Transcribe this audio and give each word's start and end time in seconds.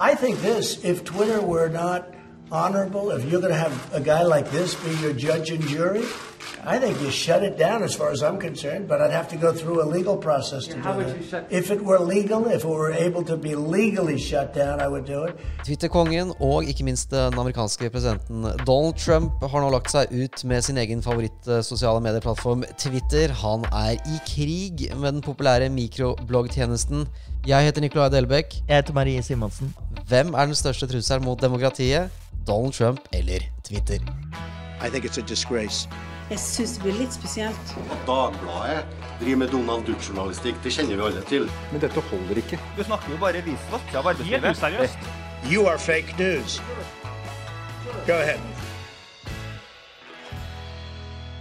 I 0.00 0.14
think 0.14 0.40
this 0.40 0.82
if 0.84 1.04
Twitter 1.04 1.40
were 1.42 1.68
not 1.68 2.14
honorable, 2.50 3.10
if 3.10 3.24
you're 3.30 3.40
going 3.40 3.52
to 3.52 3.58
have 3.58 3.74
a 3.94 4.00
guy 4.00 4.22
like 4.22 4.50
this 4.50 4.74
be 4.74 4.90
your 4.96 5.12
judge 5.12 5.50
and 5.50 5.62
jury, 5.68 6.02
I 6.64 6.78
think 6.78 7.00
you 7.00 7.10
shut 7.10 7.42
it 7.42 7.56
down 7.58 7.82
as 7.82 7.94
far 7.94 8.10
as 8.10 8.22
I'm 8.22 8.38
concerned, 8.38 8.88
but 8.88 9.00
I'd 9.00 9.12
have 9.12 9.28
to 9.28 9.36
go 9.36 9.52
through 9.52 9.82
a 9.82 9.86
legal 9.96 10.16
process 10.16 10.66
to 10.66 10.78
how 10.80 10.92
do 10.92 10.98
would 10.98 11.06
that. 11.08 11.16
you 11.20 11.28
shut- 11.30 11.46
If 11.50 11.70
it 11.70 11.80
were 11.84 11.98
legal, 12.00 12.46
if 12.46 12.64
it 12.64 12.68
were 12.68 12.92
able 12.92 13.22
to 13.24 13.36
be 13.36 13.54
legally 13.54 14.18
shut 14.18 14.52
down, 14.54 14.80
I 14.80 14.88
would 14.88 15.04
do 15.06 15.24
it. 15.24 15.36
Twitter-kongen 15.66 16.32
og 16.40 16.64
ikke 16.64 16.84
minst 16.84 17.10
den 17.10 17.38
amerikanske 17.38 17.90
presidenten 17.90 18.42
Donald 18.66 18.94
Trump 18.98 19.32
har 19.50 19.60
nå 19.60 19.70
lagt 19.70 19.90
seg 19.92 20.10
ut 20.24 20.44
med 20.44 20.62
sin 20.64 20.76
egen 20.78 21.02
favoritt-sosiale 21.02 22.00
medieplattform 22.00 22.64
Twitter. 22.78 23.28
Han 23.44 23.64
er 23.72 23.92
i 24.00 24.18
krig 24.26 24.88
med 24.96 25.12
den 25.12 25.20
populære 25.22 25.68
mikrobloggtjenesten. 25.68 27.06
Jeg 27.46 27.64
heter 27.64 27.80
Nicolai 27.80 28.10
Delbekk. 28.10 28.54
Jeg 28.68 28.76
heter 28.76 28.92
Marie 28.92 29.22
Simonsen. 29.22 29.74
Hvem 30.10 30.34
er 30.34 30.44
den 30.48 30.54
største 30.58 30.86
trusselen 30.90 31.24
mot 31.24 31.42
demokratiet? 31.42 32.10
Donald 32.46 32.72
Trump 32.72 33.00
eller 33.12 33.38
Twitter? 33.68 34.00
I 34.82 34.88
think 34.90 35.04
it's 35.04 35.18
a 35.18 35.24
disgrace. 35.28 35.88
Jeg 36.30 36.38
syns 36.38 36.72
det 36.72 36.82
blir 36.82 36.96
litt 36.98 37.14
spesielt. 37.14 37.74
At 37.90 38.00
Dagbladet 38.08 38.84
driver 39.20 39.36
med 39.36 39.52
Donald 39.54 39.86
Duck-journalistikk, 39.86 40.58
det 40.64 40.72
kjenner 40.74 40.98
vi 40.98 41.06
alle 41.06 41.22
til. 41.30 41.46
Men 41.70 41.84
dette 41.84 42.02
holder 42.10 42.42
ikke. 42.42 42.58
Du 42.78 42.82
snakker 42.88 43.14
jo 43.14 43.20
bare 43.22 43.44
visvask 43.46 43.94
av 43.94 44.10
arbeidslivet. 44.10 44.48
Helt 44.48 44.58
useriøst. 44.58 44.98
You 45.52 45.68
are 45.70 45.78
fake 45.78 46.18
news. 46.18 46.58
Go 48.06 48.18
ahead. 48.18 48.42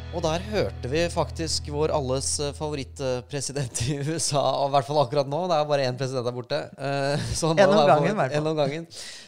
Og 0.09 0.23
der 0.25 0.41
hørte 0.49 0.89
vi 0.89 1.03
faktisk 1.13 1.67
vår 1.69 1.91
alles 1.93 2.31
eh, 2.41 2.53
favorittpresident 2.57 3.81
i 3.85 3.99
USA, 4.07 4.41
i 4.65 4.71
hvert 4.73 4.87
fall 4.87 4.97
akkurat 5.03 5.29
nå. 5.29 5.43
Det 5.45 5.53
er 5.59 5.67
bare 5.69 5.85
én 5.85 5.99
president 5.99 6.25
der 6.25 6.33
borte. 6.33 6.57
Eh, 6.81 7.27
så 7.37 7.51
nå 7.51 7.61
En 7.61 7.75
om 7.75 7.85
gangen, 7.85 8.15
i 8.15 8.17
hvert 8.17 8.33
fall. 8.33 8.87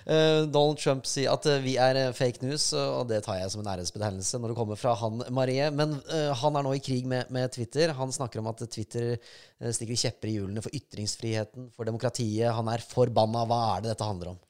Eh, 0.09 0.39
Donald 0.49 0.81
Trump 0.81 1.05
sier 1.05 1.29
at 1.35 1.45
vi 1.61 1.75
er 1.77 1.99
fake 2.17 2.41
news, 2.41 2.71
og 2.73 3.05
det 3.11 3.21
tar 3.27 3.37
jeg 3.43 3.53
som 3.53 3.61
en 3.61 3.69
æresbetegnelse 3.75 4.41
når 4.41 4.55
det 4.55 4.57
kommer 4.57 4.81
fra 4.81 4.95
han 5.03 5.21
Marie. 5.29 5.69
Men 5.69 5.99
han 6.41 6.57
er 6.57 6.65
nå 6.65 6.73
i 6.73 6.81
krig 6.81 7.05
med, 7.05 7.29
med 7.29 7.53
Twitter. 7.53 7.93
Han 8.01 8.13
snakker 8.15 8.41
om 8.41 8.49
at 8.49 8.65
Twitter 8.65 9.19
stikker 9.61 10.01
kjepper 10.07 10.33
i 10.33 10.37
hjulene 10.39 10.65
for 10.65 10.73
ytringsfriheten, 10.73 11.69
for 11.77 11.85
demokratiet. 11.85 12.49
Han 12.57 12.73
er 12.73 12.81
forbanna. 12.81 13.45
Hva 13.45 13.63
er 13.75 13.85
det 13.85 13.93
dette 13.93 14.09
handler 14.09 14.33
om? 14.33 14.41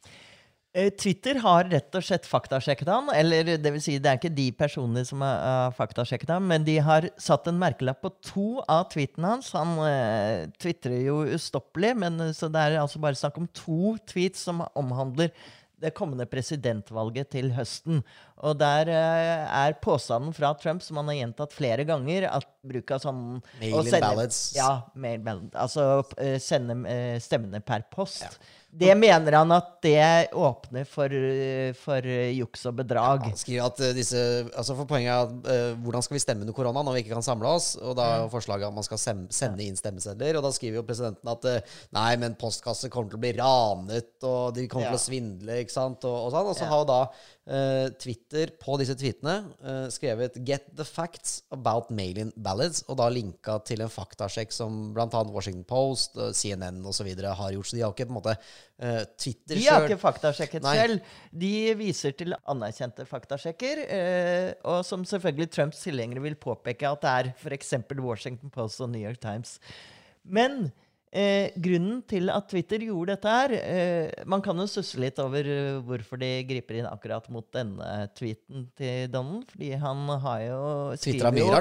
Eh, 0.74 0.88
Twitter 0.96 1.36
har 1.44 1.68
rett 1.68 1.96
og 2.00 2.04
slett 2.08 2.28
faktasjekket 2.30 2.88
han. 2.88 3.10
Eller 3.12 3.58
det 3.60 3.74
vil 3.76 3.82
si, 3.84 3.98
det 4.00 4.08
er 4.08 4.20
ikke 4.20 4.32
de 4.32 4.48
personene 4.56 5.04
som 5.08 5.24
har 5.26 5.74
faktasjekket 5.76 6.32
han, 6.32 6.46
men 6.48 6.64
de 6.68 6.78
har 6.80 7.10
satt 7.20 7.50
en 7.52 7.60
merkelapp 7.60 8.00
på 8.06 8.14
to 8.24 8.46
av 8.72 8.86
tweetene 8.94 9.34
hans. 9.34 9.52
Han 9.58 9.76
eh, 9.84 10.48
tvitrer 10.62 11.02
jo 11.04 11.22
ustoppelig, 11.36 11.92
men 12.06 12.20
eh, 12.24 12.36
så 12.38 12.48
det 12.52 12.64
er 12.64 12.80
altså 12.80 13.04
bare 13.04 13.20
snakk 13.20 13.42
om 13.42 13.50
to 13.52 13.98
tweets 14.08 14.48
som 14.48 14.64
omhandler 14.80 15.34
det 15.82 15.92
kommende 15.98 16.28
presidentvalget 16.30 17.32
til 17.34 17.52
høsten. 17.58 18.04
Og 18.48 18.56
der 18.58 18.90
uh, 18.90 19.66
er 19.66 19.76
påstanden 19.84 20.34
fra 20.34 20.54
Trump, 20.58 20.82
som 20.82 20.98
han 21.02 21.12
har 21.12 21.20
gjentatt 21.20 21.54
flere 21.54 21.86
ganger, 21.86 22.26
at 22.32 22.48
bruk 22.66 22.92
av 22.94 23.02
sånn 23.04 23.22
Mail-in 23.60 23.90
sende- 23.90 24.02
ballots. 24.08 24.40
Ja, 24.58 24.72
mail 24.96 25.22
ballots. 25.26 25.54
Altså 25.58 25.86
uh, 26.02 26.38
sende 26.42 26.80
uh, 26.86 27.20
stemmene 27.22 27.62
per 27.66 27.86
post. 27.94 28.40
Det 28.72 28.94
mener 28.96 29.36
han 29.36 29.50
at 29.52 29.82
det 29.84 30.30
åpner 30.40 30.86
for, 30.88 31.12
for 31.76 32.06
juks 32.32 32.62
og 32.70 32.78
bedrag. 32.78 33.26
Han 33.28 33.36
skriver 33.36 33.66
at 33.68 33.82
disse 33.98 34.22
altså 34.56 34.78
for 34.78 34.88
Poenget 34.88 35.12
er 35.12 35.26
at 35.26 35.50
uh, 35.76 35.82
hvordan 35.84 36.06
skal 36.06 36.16
vi 36.16 36.22
stemme 36.24 36.46
under 36.46 36.56
korona 36.56 36.80
når 36.88 36.96
vi 36.96 37.02
ikke 37.04 37.18
kan 37.18 37.26
samle 37.26 37.52
oss? 37.52 37.74
Og 37.84 37.98
da 38.00 38.06
er 38.14 38.22
jo 38.24 38.30
forslaget 38.32 38.70
at 38.70 38.78
man 38.78 38.88
skal 38.88 39.02
sende 39.28 39.66
inn 39.66 39.76
stemmesedler. 39.76 40.40
Og 40.40 40.46
da 40.48 40.54
skriver 40.56 40.80
jo 40.80 40.86
presidenten 40.88 41.34
at 41.34 41.50
uh, 41.52 41.76
nei, 42.00 42.14
men 42.24 42.38
postkasser 42.40 42.94
kommer 42.94 43.12
til 43.12 43.20
å 43.20 43.24
bli 43.26 43.34
ranet, 43.42 44.14
og 44.24 44.56
de 44.56 44.70
kommer 44.72 44.88
Ja. 44.88 44.96
til 44.96 45.02
å 45.02 45.06
svindle, 45.10 45.60
ikke 45.66 45.76
sant, 45.76 46.08
og, 46.08 46.18
og 46.30 46.32
sånn. 46.38 46.54
Og 46.54 46.56
så 46.56 46.64
Ja. 46.64 46.72
har 46.72 46.86
jo 46.86 46.90
da 46.94 47.02
Twitter 47.98 48.52
på 48.62 48.76
disse 48.78 48.94
tweetene 48.94 49.34
eh, 49.66 49.88
skrevet 49.90 50.36
'Get 50.46 50.68
the 50.78 50.86
facts 50.86 51.42
about 51.50 51.90
mail-in 51.90 52.30
ballads', 52.38 52.84
og 52.88 53.00
da 53.00 53.08
linka 53.10 53.58
til 53.66 53.82
en 53.82 53.90
faktasjekk 53.90 54.54
som 54.54 54.94
bl.a. 54.94 55.24
Washington 55.26 55.64
Post, 55.66 56.18
eh, 56.18 56.30
CNN 56.38 56.86
osv. 56.86 57.10
har 57.18 57.56
gjort. 57.56 57.68
Så 57.68 57.76
de 57.76 57.82
har 57.82 57.96
ikke 57.96 58.06
på 58.06 58.14
en 58.14 58.20
måte 58.20 58.36
eh, 58.38 59.02
Twitter 59.18 59.58
De 59.58 59.66
har 59.66 59.88
ikke 59.88 59.98
faktasjekket 60.04 60.68
Nei. 60.68 60.76
selv. 60.78 61.16
De 61.34 61.54
viser 61.82 62.14
til 62.18 62.38
anerkjente 62.46 63.08
faktasjekker, 63.10 63.84
eh, 63.90 64.54
og 64.64 64.86
som 64.86 65.04
selvfølgelig 65.08 65.50
Trumps 65.52 65.82
tilhengere 65.82 66.22
vil 66.22 66.38
påpeke 66.38 66.94
at 66.94 67.02
det 67.02 67.16
er 67.18 67.34
f.eks. 67.42 67.74
Washington 67.98 68.54
Post 68.54 68.86
og 68.86 68.94
New 68.94 69.02
York 69.02 69.20
Times. 69.20 69.58
Men 70.24 70.72
eh, 71.12 71.52
grunnen 71.60 72.00
til 72.08 72.30
at 72.32 72.48
Twitter 72.52 72.84
gjorde 72.88 73.16
dette 73.16 73.32
her 73.36 73.54
eh, 73.58 74.24
Man 74.30 74.42
kan 74.46 74.58
jo 74.62 74.66
susse 74.72 75.00
litt 75.02 75.20
over 75.20 75.44
eh, 75.48 75.80
hvorfor 75.86 76.20
de 76.22 76.30
griper 76.50 76.80
inn 76.80 76.88
akkurat 76.90 77.28
mot 77.34 77.46
denne 77.56 78.08
tweeten 78.18 78.66
til 78.80 79.10
Donald. 79.14 79.46
Fordi 79.52 79.72
han 79.82 80.04
har 80.24 80.40
jo 80.46 80.62
skriver, 80.98 81.40
jo- 81.44 81.52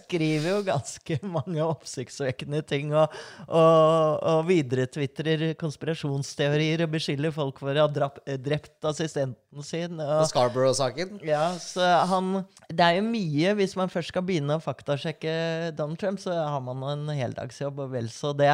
skriver 0.00 0.50
jo 0.50 0.60
ganske 0.66 1.18
mange 1.36 1.62
oppsiktsvekkende 1.66 2.62
ting. 2.66 2.92
Og, 2.96 3.14
og, 3.46 4.22
og 4.32 4.44
videretvitrer 4.50 5.52
konspirasjonsteorier 5.60 6.84
og 6.86 6.92
beskylder 6.96 7.34
folk 7.34 7.60
for 7.62 7.72
å 7.74 7.86
ha 7.86 7.90
drap, 7.92 8.18
eh, 8.26 8.38
drept 8.40 8.84
assistenten 8.90 9.64
sin. 9.66 10.00
Og, 10.02 10.26
Scarborough-saken. 10.30 11.20
ja, 11.24 11.46
så 11.62 11.80
han 12.10 12.44
Det 12.68 12.82
er 12.84 12.98
jo 12.98 13.04
mye 13.06 13.54
Hvis 13.56 13.76
man 13.78 13.88
først 13.92 14.10
skal 14.12 14.24
begynne 14.26 14.58
å 14.58 14.62
faktasjekke 14.62 15.72
Donald 15.78 15.98
Trump, 16.02 16.20
så 16.20 16.34
har 16.36 16.60
man 16.60 16.82
en 16.90 17.08
heldagsjobb, 17.16 17.78
og 17.86 17.94
vel 17.94 18.10
så 18.12 18.34
det. 18.36 18.52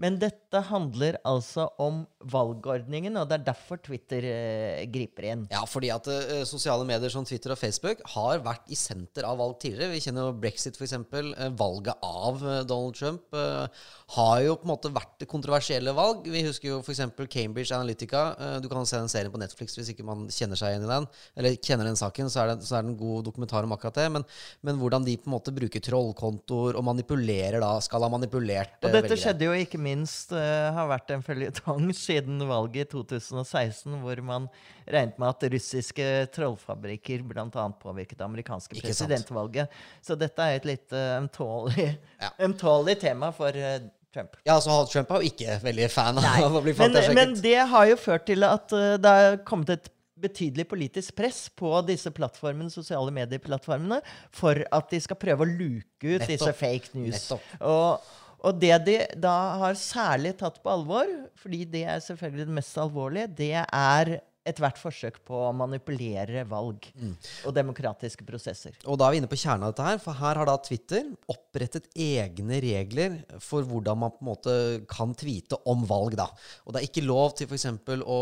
Men 0.00 0.18
dette 0.20 0.60
handler 0.68 1.16
altså 1.24 1.68
om 1.82 2.02
valgordningen, 2.32 3.16
og 3.16 3.28
det 3.30 3.38
er 3.38 3.46
derfor 3.46 3.80
Twitter 3.80 4.24
eh, 4.28 4.82
griper 4.92 5.28
inn. 5.30 5.44
Ja, 5.52 5.62
fordi 5.68 5.90
at 5.94 6.08
eh, 6.12 6.42
sosiale 6.48 6.84
medier 6.88 7.12
som 7.12 7.24
Twitter 7.28 7.54
og 7.54 7.60
Facebook 7.60 8.02
har 8.12 8.42
vært 8.44 8.68
i 8.72 8.76
senter 8.78 9.24
av 9.28 9.38
valg 9.40 9.56
tidligere. 9.62 9.94
Vi 9.94 10.02
kjenner 10.04 10.28
jo 10.28 10.36
brexit, 10.42 10.76
f.eks. 10.76 10.96
Uh, 10.96 11.48
valget 11.56 12.04
av 12.04 12.42
eh, 12.42 12.62
Donald 12.68 12.96
Trump 12.98 13.36
eh, 13.36 13.86
har 14.16 14.42
jo 14.44 14.56
på 14.60 14.66
en 14.68 14.72
måte 14.72 14.92
vært 14.94 15.24
kontroversielle 15.30 15.94
valg. 15.96 16.26
Vi 16.30 16.44
husker 16.46 16.74
jo 16.74 16.80
f.eks. 16.82 17.02
Cambridge 17.32 17.74
Analytica. 17.74 18.26
Eh, 18.38 18.56
du 18.62 18.68
kan 18.72 18.86
se 18.88 19.00
den 19.00 19.10
serien 19.12 19.32
på 19.32 19.40
Netflix 19.40 19.78
hvis 19.78 19.94
ikke 19.94 20.06
man 20.06 20.26
kjenner 20.32 20.60
seg 20.60 20.74
igjen 20.74 20.86
i 20.86 20.92
den. 20.92 21.08
Eller 21.38 21.56
kjenner 21.56 21.88
den 21.88 21.98
saken, 21.98 22.30
så 22.32 22.42
er 22.42 22.52
det, 22.52 22.68
så 22.68 22.78
er 22.78 22.84
det 22.84 22.92
en 22.92 23.00
god 23.00 23.26
dokumentar 23.30 23.66
om 23.66 23.74
akkurat 23.76 23.98
det. 24.02 24.08
Men, 24.18 24.26
men 24.66 24.80
hvordan 24.82 25.06
de 25.06 25.16
på 25.20 25.30
en 25.30 25.36
måte 25.38 25.54
bruker 25.56 25.84
trollkontoer 25.88 26.76
og 26.78 26.86
manipulerer 26.90 27.62
da, 27.64 27.76
skal 27.84 28.04
ha 28.04 28.12
manipulert 28.12 28.76
Og 28.82 28.90
eh, 28.90 28.94
dette 28.98 29.08
velgere. 29.08 29.22
skjedde 29.24 29.48
jo 29.48 29.56
ikke 29.64 29.82
minst 29.86 30.34
uh, 30.34 30.70
har 30.76 30.90
vært 30.90 31.14
en 31.14 31.22
føljetong 31.24 31.88
siden 32.06 32.42
valget 32.50 32.88
i 32.88 32.90
2016, 32.92 33.96
hvor 34.02 34.22
man 34.26 34.48
regnet 34.86 35.18
med 35.22 35.30
at 35.32 35.46
russiske 35.54 36.06
trollfabrikker 36.36 37.22
bl.a. 37.26 37.66
påvirket 37.82 38.18
det 38.20 38.26
amerikanske 38.26 38.74
Ikke 38.76 38.90
sant. 38.92 39.08
presidentvalget. 39.10 39.78
Så 40.04 40.18
dette 40.18 40.42
er 40.50 40.58
et 40.60 40.68
litt 40.74 40.94
uh, 40.94 41.16
ømtålig, 41.22 41.92
Ja. 42.20 42.32
ømtålig 42.48 42.98
tema 43.02 43.30
for 43.36 43.54
eh, 43.56 43.80
Trump. 44.16 44.36
Ja, 44.48 44.54
så 44.64 44.78
Trump 44.88 45.10
er 45.12 45.20
jo 45.24 45.28
ikke 45.32 45.58
veldig 45.64 45.90
fan 45.92 46.16
Nei, 46.20 46.38
av 46.46 46.54
å 46.58 46.62
bli 46.64 46.72
men, 46.72 46.80
faktasjekket. 46.86 47.18
men 47.18 47.36
det 47.44 47.58
har 47.72 47.90
jo 47.90 47.98
ført 48.00 48.26
til 48.30 48.46
at 48.48 48.72
eh, 48.76 48.94
det 49.02 49.14
har 49.20 49.38
kommet 49.48 49.74
et 49.76 49.90
betydelig 50.16 50.64
politisk 50.70 51.12
press 51.18 51.42
på 51.52 51.68
disse 51.84 52.08
plattformene, 52.16 52.70
sosiale 52.72 53.12
medieplattformene 53.12 53.98
for 54.32 54.62
at 54.72 54.86
de 54.94 55.00
skal 55.04 55.18
prøve 55.20 55.44
å 55.44 55.50
luke 55.50 55.84
ut 56.06 56.22
Nettopp. 56.22 56.30
disse 56.32 56.54
fake 56.56 56.94
news. 56.96 57.18
Nettopp. 57.18 57.50
Og, 57.68 58.14
og 58.46 58.60
det 58.62 58.76
de 58.86 58.96
da 59.22 59.34
har 59.62 59.78
særlig 59.78 60.36
tatt 60.38 60.60
på 60.62 60.70
alvor, 60.70 61.10
fordi 61.40 61.64
det 61.72 61.82
er 61.90 62.02
selvfølgelig 62.04 62.46
det 62.46 62.58
mest 62.60 62.78
alvorlige, 62.78 63.32
det 63.40 63.52
er 63.64 64.16
ethvert 64.46 64.78
forsøk 64.80 65.18
på 65.26 65.40
å 65.48 65.52
manipulere 65.56 66.44
valg 66.48 66.86
Mm. 66.96 67.14
og 67.44 67.54
demokratiske 67.56 68.24
prosesser. 68.26 68.76
Og 68.86 68.98
da 68.98 69.06
er 69.08 69.16
vi 69.16 69.18
inne 69.20 69.30
på 69.30 69.38
kjernen 69.38 69.66
av 69.66 69.74
dette 69.74 69.86
her, 69.86 69.98
for 70.02 70.16
her 70.16 70.38
har 70.40 70.46
da 70.48 70.56
Twitter 70.62 71.04
opprettet 71.28 71.88
egne 71.94 72.60
regler 72.62 73.18
for 73.42 73.66
hvordan 73.66 73.98
man 73.98 74.12
på 74.14 74.22
en 74.22 74.30
måte 74.30 74.54
kan 74.88 75.14
tweete 75.18 75.58
om 75.66 75.84
valg, 75.88 76.16
da. 76.16 76.28
Og 76.64 76.72
det 76.72 76.82
er 76.82 76.88
ikke 76.88 77.04
lov 77.06 77.34
til 77.36 77.48
f.eks. 77.50 77.66
å 78.06 78.20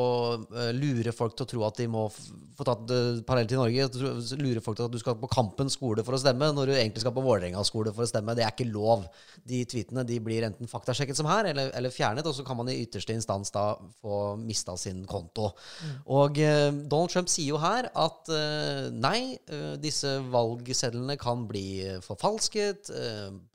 eh, 0.55 0.73
lure 0.75 1.13
folk 1.15 1.37
til 1.37 1.47
å 1.47 1.51
tro 1.51 1.65
at 1.69 1.79
de 1.81 1.89
må 1.91 2.07
få 2.11 2.67
tatt 2.67 2.91
uh, 2.95 3.21
parallell 3.27 3.51
til 3.51 3.61
Norge, 3.61 3.89
lure 4.41 4.63
folk 4.65 4.79
til 4.79 4.87
at 4.87 4.95
du 4.95 5.01
skal 5.03 5.17
på 5.19 5.31
Kampen 5.31 5.71
skole 5.73 6.05
for 6.07 6.17
å 6.17 6.21
stemme, 6.23 6.53
når 6.55 6.71
du 6.71 6.75
egentlig 6.77 7.03
skal 7.03 7.15
på 7.15 7.25
Vålerenga 7.25 7.63
skole 7.67 7.93
for 7.95 8.07
å 8.07 8.11
stemme. 8.11 8.35
Det 8.39 8.45
er 8.47 8.55
ikke 8.55 8.69
lov. 8.71 9.05
De 9.45 9.65
tweetene 9.69 10.05
de 10.07 10.19
blir 10.23 10.47
enten 10.47 10.71
faktasjekket 10.71 11.19
som 11.19 11.29
her, 11.31 11.51
eller, 11.51 11.73
eller 11.75 11.95
fjernet, 11.95 12.27
og 12.27 12.37
så 12.37 12.47
kan 12.47 12.59
man 12.59 12.71
i 12.71 12.79
ytterste 12.85 13.17
instans 13.17 13.51
da 13.55 13.73
få 14.03 14.37
mista 14.41 14.77
sin 14.81 15.03
konto. 15.11 15.51
Og 16.15 16.39
eh, 16.39 16.69
Donald 16.71 17.11
Trump 17.11 17.31
sier 17.33 17.55
jo 17.55 17.61
her 17.63 17.89
at 17.89 18.31
eh, 18.33 18.91
nei, 18.93 19.35
eh, 19.51 19.73
disse 19.81 20.11
valgsedlene 20.31 21.17
kan 21.21 21.47
bli 21.49 21.81
forfalsket, 22.05 22.93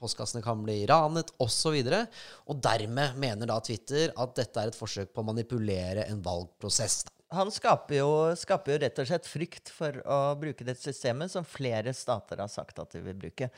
postkassene 0.02 0.44
kan 0.44 0.64
bli 0.66 0.82
ranet 0.90 1.32
osv. 1.40 1.78
Og, 1.78 2.20
og 2.50 2.64
dermed 2.66 3.20
mener 3.22 3.50
da 3.50 3.60
Twitter 3.64 4.12
at 4.18 4.36
dette 4.40 4.60
er 4.64 4.74
et 4.74 4.80
forsøk 4.80 5.14
på 5.14 5.24
å 5.24 5.30
manipulere 5.30 6.08
en 6.10 6.24
valgprosess. 6.26 7.06
Han 7.38 7.52
skaper 7.54 8.00
jo, 8.00 8.12
skaper 8.42 8.74
jo 8.74 8.82
rett 8.82 9.00
og 9.04 9.10
slett 9.12 9.30
frykt 9.30 9.70
for 9.70 10.00
å 10.02 10.20
bruke 10.42 10.66
dette 10.66 10.82
systemet, 10.82 11.30
som 11.30 11.46
flere 11.46 11.94
stater 11.94 12.42
har 12.42 12.50
sagt 12.50 12.82
at 12.82 12.96
de 12.96 13.04
vil 13.06 13.20
bruke. 13.22 13.52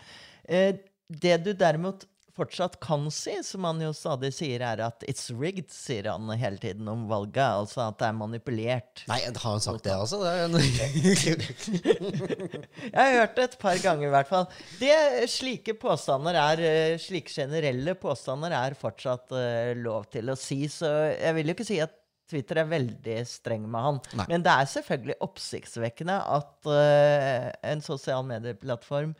Det 0.43 1.37
du 1.45 1.53
derimot 1.55 2.03
fortsatt 2.35 2.79
kan 2.83 3.05
si, 3.13 3.33
som 3.43 3.65
han 3.67 3.81
jo 3.83 3.91
stadig 3.95 4.31
sier, 4.35 4.63
er 4.63 4.81
at 4.85 5.03
'it's 5.07 5.29
rigged', 5.33 5.71
sier 5.73 6.09
han 6.11 6.29
hele 6.39 6.57
tiden 6.61 6.87
om 6.87 7.07
valget. 7.09 7.43
Altså 7.43 7.81
at 7.87 7.99
det 7.99 8.07
er 8.07 8.17
manipulert. 8.17 9.03
Nei, 9.11 9.19
har 9.27 9.51
han 9.51 9.63
sagt 9.63 9.83
det, 9.83 9.93
altså? 9.95 10.17
Jeg 12.91 12.97
har 12.97 13.19
hørt 13.19 13.35
det 13.35 13.43
et 13.43 13.57
par 13.61 13.77
ganger, 13.83 14.07
i 14.07 14.13
hvert 14.15 14.31
fall. 14.31 14.45
Det, 14.79 15.29
slike 15.31 15.73
påstander 15.79 16.35
er, 16.39 16.57
eh, 16.65 16.99
slike 17.01 17.31
generelle 17.33 17.95
påstander 17.99 18.51
er 18.55 18.77
fortsatt 18.79 19.31
uh, 19.35 19.73
lov 19.79 20.05
til 20.11 20.31
å 20.31 20.35
si, 20.39 20.67
så 20.71 20.87
jeg 21.15 21.35
vil 21.37 21.51
jo 21.51 21.57
ikke 21.57 21.67
si 21.67 21.79
at 21.83 21.97
Twitter 22.31 22.61
er 22.61 22.69
veldig 22.71 23.17
streng 23.27 23.65
med 23.67 23.81
han. 23.83 23.97
Nei. 24.15 24.27
Men 24.31 24.45
det 24.45 24.53
er 24.53 24.69
selvfølgelig 24.71 25.17
oppsiktsvekkende 25.25 26.15
at 26.37 26.69
uh, 26.69 27.51
en 27.73 27.83
sosial 27.83 28.23
medieplattform 28.27 29.11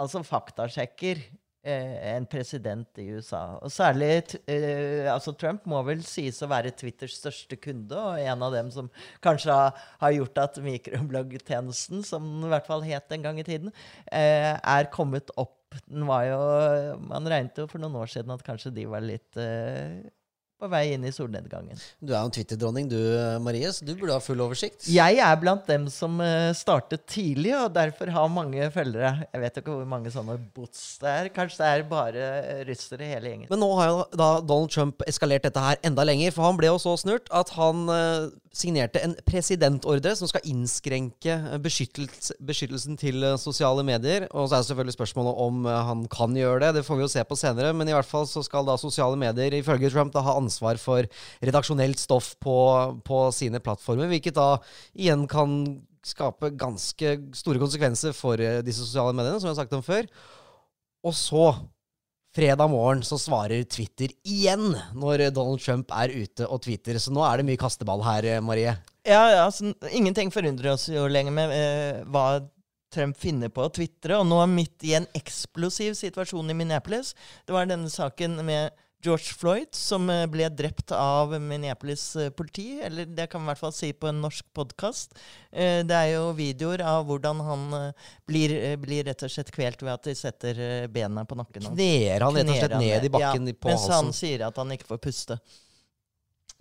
altså 0.00 0.22
faktasjekker 0.24 1.20
en 1.62 2.26
president 2.26 2.98
i 2.98 3.06
USA. 3.14 3.42
Og 3.62 3.70
særlig 3.70 4.10
uh, 4.48 5.08
altså 5.12 5.34
Trump 5.38 5.66
må 5.70 5.82
vel 5.86 6.02
sies 6.06 6.40
å 6.42 6.50
være 6.50 6.74
Twitters 6.74 7.18
største 7.20 7.58
kunde, 7.60 7.96
og 7.98 8.18
en 8.18 8.46
av 8.48 8.54
dem 8.56 8.70
som 8.74 8.90
kanskje 9.24 9.54
har, 9.54 10.12
gjort 10.12 10.40
at 10.42 10.58
mikrobloggtjenesten, 10.64 12.02
som 12.06 12.26
den 12.26 12.48
i 12.48 12.52
hvert 12.52 12.68
fall 12.68 12.82
het 12.86 13.14
en 13.14 13.28
gang 13.28 13.38
i 13.40 13.46
tiden, 13.46 13.70
er 14.10 14.90
kommet 14.92 15.30
opp. 15.40 15.78
Den 15.86 16.04
var 16.04 16.26
jo, 16.26 16.40
Man 17.08 17.30
regnet 17.30 17.56
jo 17.62 17.68
for 17.70 17.80
noen 17.80 17.96
år 18.02 18.10
siden 18.12 18.34
at 18.34 18.44
kanskje 18.44 18.74
de 18.76 18.84
var 18.90 19.04
litt 19.06 19.38
på 20.62 20.70
vei 20.70 20.84
inn 20.94 21.06
i 21.06 21.12
solnedgangen. 21.14 21.80
Du 21.98 22.12
er 22.12 22.20
jo 22.20 22.28
en 22.28 22.34
Twitter-dronning 22.34 22.90
du, 22.90 22.98
Marie, 23.42 23.70
så 23.74 23.86
du 23.86 23.94
burde 23.98 24.14
ha 24.14 24.22
full 24.22 24.42
oversikt. 24.44 24.86
Jeg 24.90 25.18
er 25.22 25.40
blant 25.40 25.66
dem 25.68 25.88
som 25.92 26.20
eh, 26.22 26.52
startet 26.56 27.04
tidlig, 27.10 27.54
og 27.58 27.72
derfor 27.74 28.12
har 28.14 28.30
mange 28.32 28.68
følgere. 28.74 29.26
Jeg 29.32 29.42
vet 29.42 29.58
ikke 29.62 29.74
hvor 29.74 29.88
mange 29.88 30.12
sånne 30.14 30.38
bots 30.54 30.84
det 31.02 31.14
er. 31.16 31.30
Kanskje 31.34 31.62
det 31.62 31.70
er 31.72 31.86
bare 31.90 32.28
russere 32.68 33.06
i 33.06 33.12
hele 33.14 33.32
gjengen. 33.32 33.50
Men 33.50 33.62
nå 33.64 33.70
har 33.80 33.90
jo 33.90 33.98
da 34.14 34.30
Donald 34.40 34.72
Trump 34.74 35.02
eskalert 35.10 35.48
dette 35.48 35.66
her 35.66 35.80
enda 35.86 36.06
lenger, 36.06 36.34
for 36.34 36.46
han 36.46 36.60
ble 36.60 36.70
jo 36.70 36.78
så 36.82 36.94
snurt 37.00 37.30
at 37.34 37.52
han 37.56 37.84
uh, 37.90 38.30
signerte 38.52 39.00
en 39.00 39.14
presidentordre 39.26 40.12
som 40.16 40.28
skal 40.28 40.44
innskrenke 40.48 41.36
beskyttelse, 41.64 42.36
beskyttelsen 42.44 42.98
til 43.00 43.24
uh, 43.24 43.38
sosiale 43.40 43.84
medier. 43.86 44.26
Og 44.30 44.48
så 44.48 44.58
er 44.58 44.62
det 44.62 44.68
selvfølgelig 44.68 44.96
spørsmålet 44.98 45.40
om 45.46 45.62
uh, 45.68 45.78
han 45.88 46.04
kan 46.12 46.36
gjøre 46.36 46.60
det. 46.66 46.72
Det 46.76 46.84
får 46.86 47.00
vi 47.00 47.06
jo 47.06 47.12
se 47.14 47.24
på 47.28 47.38
senere. 47.40 47.72
Men 47.76 47.88
i 47.88 47.96
hvert 47.96 48.08
fall 48.08 48.28
så 48.28 48.44
skal 48.44 48.68
da 48.68 48.76
sosiale 48.80 49.16
medier 49.20 49.56
ifølge 49.56 49.90
Trump 49.92 50.12
da 50.14 50.24
ha 50.26 50.36
ansvar 50.40 50.80
for 50.80 51.08
redaksjonelt 51.40 52.00
stoff 52.02 52.34
på, 52.44 52.58
på 53.06 53.24
sine 53.34 53.62
plattformer, 53.64 54.10
hvilket 54.12 54.36
da 54.36 54.50
igjen 54.92 55.24
kan 55.30 55.58
skape 56.04 56.50
ganske 56.58 57.14
store 57.38 57.60
konsekvenser 57.62 58.12
for 58.16 58.40
disse 58.66 58.82
sosiale 58.82 59.14
mediene, 59.14 59.38
som 59.38 59.48
jeg 59.48 59.54
har 59.54 59.62
sagt 59.62 59.76
om 59.78 59.84
før. 59.86 60.08
Og 61.06 61.14
så 61.16 61.46
Fredag 62.32 62.70
morgen 62.72 63.02
så 63.04 63.18
svarer 63.20 63.66
Twitter 63.68 64.08
igjen 64.24 64.70
når 64.96 65.26
Donald 65.36 65.60
Trump 65.60 65.92
er 65.92 66.14
ute 66.14 66.46
og 66.48 66.62
tweeter. 66.64 66.96
Så 66.96 67.12
nå 67.12 67.20
er 67.26 67.40
det 67.40 67.44
mye 67.50 67.60
kasteball 67.60 68.00
her, 68.06 68.28
Marie. 68.40 68.72
Ja, 69.04 69.20
ja 69.34 69.42
altså, 69.44 69.74
Ingenting 69.92 70.32
forundrer 70.32 70.72
oss 70.72 70.86
jo 70.88 71.04
lenger 71.12 71.34
med 71.36 71.52
eh, 71.52 72.00
hva 72.08 72.40
Trump 72.92 73.18
finner 73.20 73.52
på 73.52 73.66
å 73.66 73.72
tvitre. 73.72 74.16
Og 74.20 74.28
nå 74.28 74.40
er 74.40 74.48
midt 74.48 74.86
i 74.88 74.94
en 74.96 75.08
eksplosiv 75.16 75.96
situasjon 75.98 76.52
i 76.52 76.56
Minneapolis. 76.56 77.12
Det 77.44 77.52
var 77.52 77.68
denne 77.68 77.92
saken 77.92 78.40
med 78.46 78.72
George 79.02 79.34
Floyd, 79.34 79.72
som 79.74 80.06
eh, 80.10 80.24
ble 80.30 80.46
drept 80.54 80.92
av 80.94 81.32
Minneapolis 81.42 82.04
eh, 82.16 82.30
politi. 82.30 82.76
Eller 82.86 83.08
det 83.10 83.26
kan 83.32 83.42
vi 83.42 83.48
i 83.48 83.50
hvert 83.50 83.62
fall 83.64 83.74
si 83.74 83.90
på 83.98 84.06
en 84.12 84.20
norsk 84.22 84.46
podkast. 84.54 85.16
Eh, 85.50 85.80
det 85.86 85.96
er 85.96 86.12
jo 86.12 86.28
videoer 86.38 86.84
av 86.86 87.08
hvordan 87.08 87.42
han 87.42 87.64
blir, 88.30 88.54
blir, 88.82 89.02
rett 89.10 89.24
og 89.26 89.32
slett 89.34 89.50
kvelt 89.54 89.82
ved 89.82 89.94
at 89.96 90.06
de 90.06 90.14
setter 90.18 90.60
bena 90.92 91.26
på 91.26 91.38
nakken. 91.40 91.66
Kner 91.72 92.26
han 92.28 92.38
rett 92.38 92.52
og 92.52 92.60
slett 92.60 92.76
ned 92.78 93.08
i 93.08 93.10
bakken 93.16 93.50
ja, 93.50 93.56
på 93.58 93.72
mens 93.72 93.88
halsen? 93.88 93.96
han 93.98 94.14
sier 94.20 94.46
at 94.46 94.62
han 94.62 94.76
ikke 94.76 94.92
får 94.92 95.02
puste. 95.02 95.38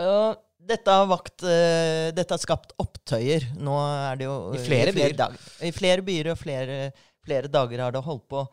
Uh, 0.02 0.34
dette 0.58 0.98
har, 0.98 1.06
vakt, 1.12 1.46
uh, 1.46 2.10
dette 2.16 2.34
har 2.34 2.42
skapt 2.42 2.74
opptøyer. 2.82 3.52
Nå 3.62 3.78
er 3.86 4.18
det 4.18 4.26
jo 4.26 4.36
I 4.58 4.66
flere, 4.66 4.90
i 4.90 4.98
flere 4.98 5.14
byer. 5.14 5.48
I 5.70 5.74
flere 5.78 6.10
byer 6.10 6.34
og 6.34 6.42
flere, 6.42 6.82
flere 7.22 7.54
dager 7.54 7.86
har 7.86 7.94
det 7.94 8.02
holdt 8.08 8.26
på. 8.34 8.46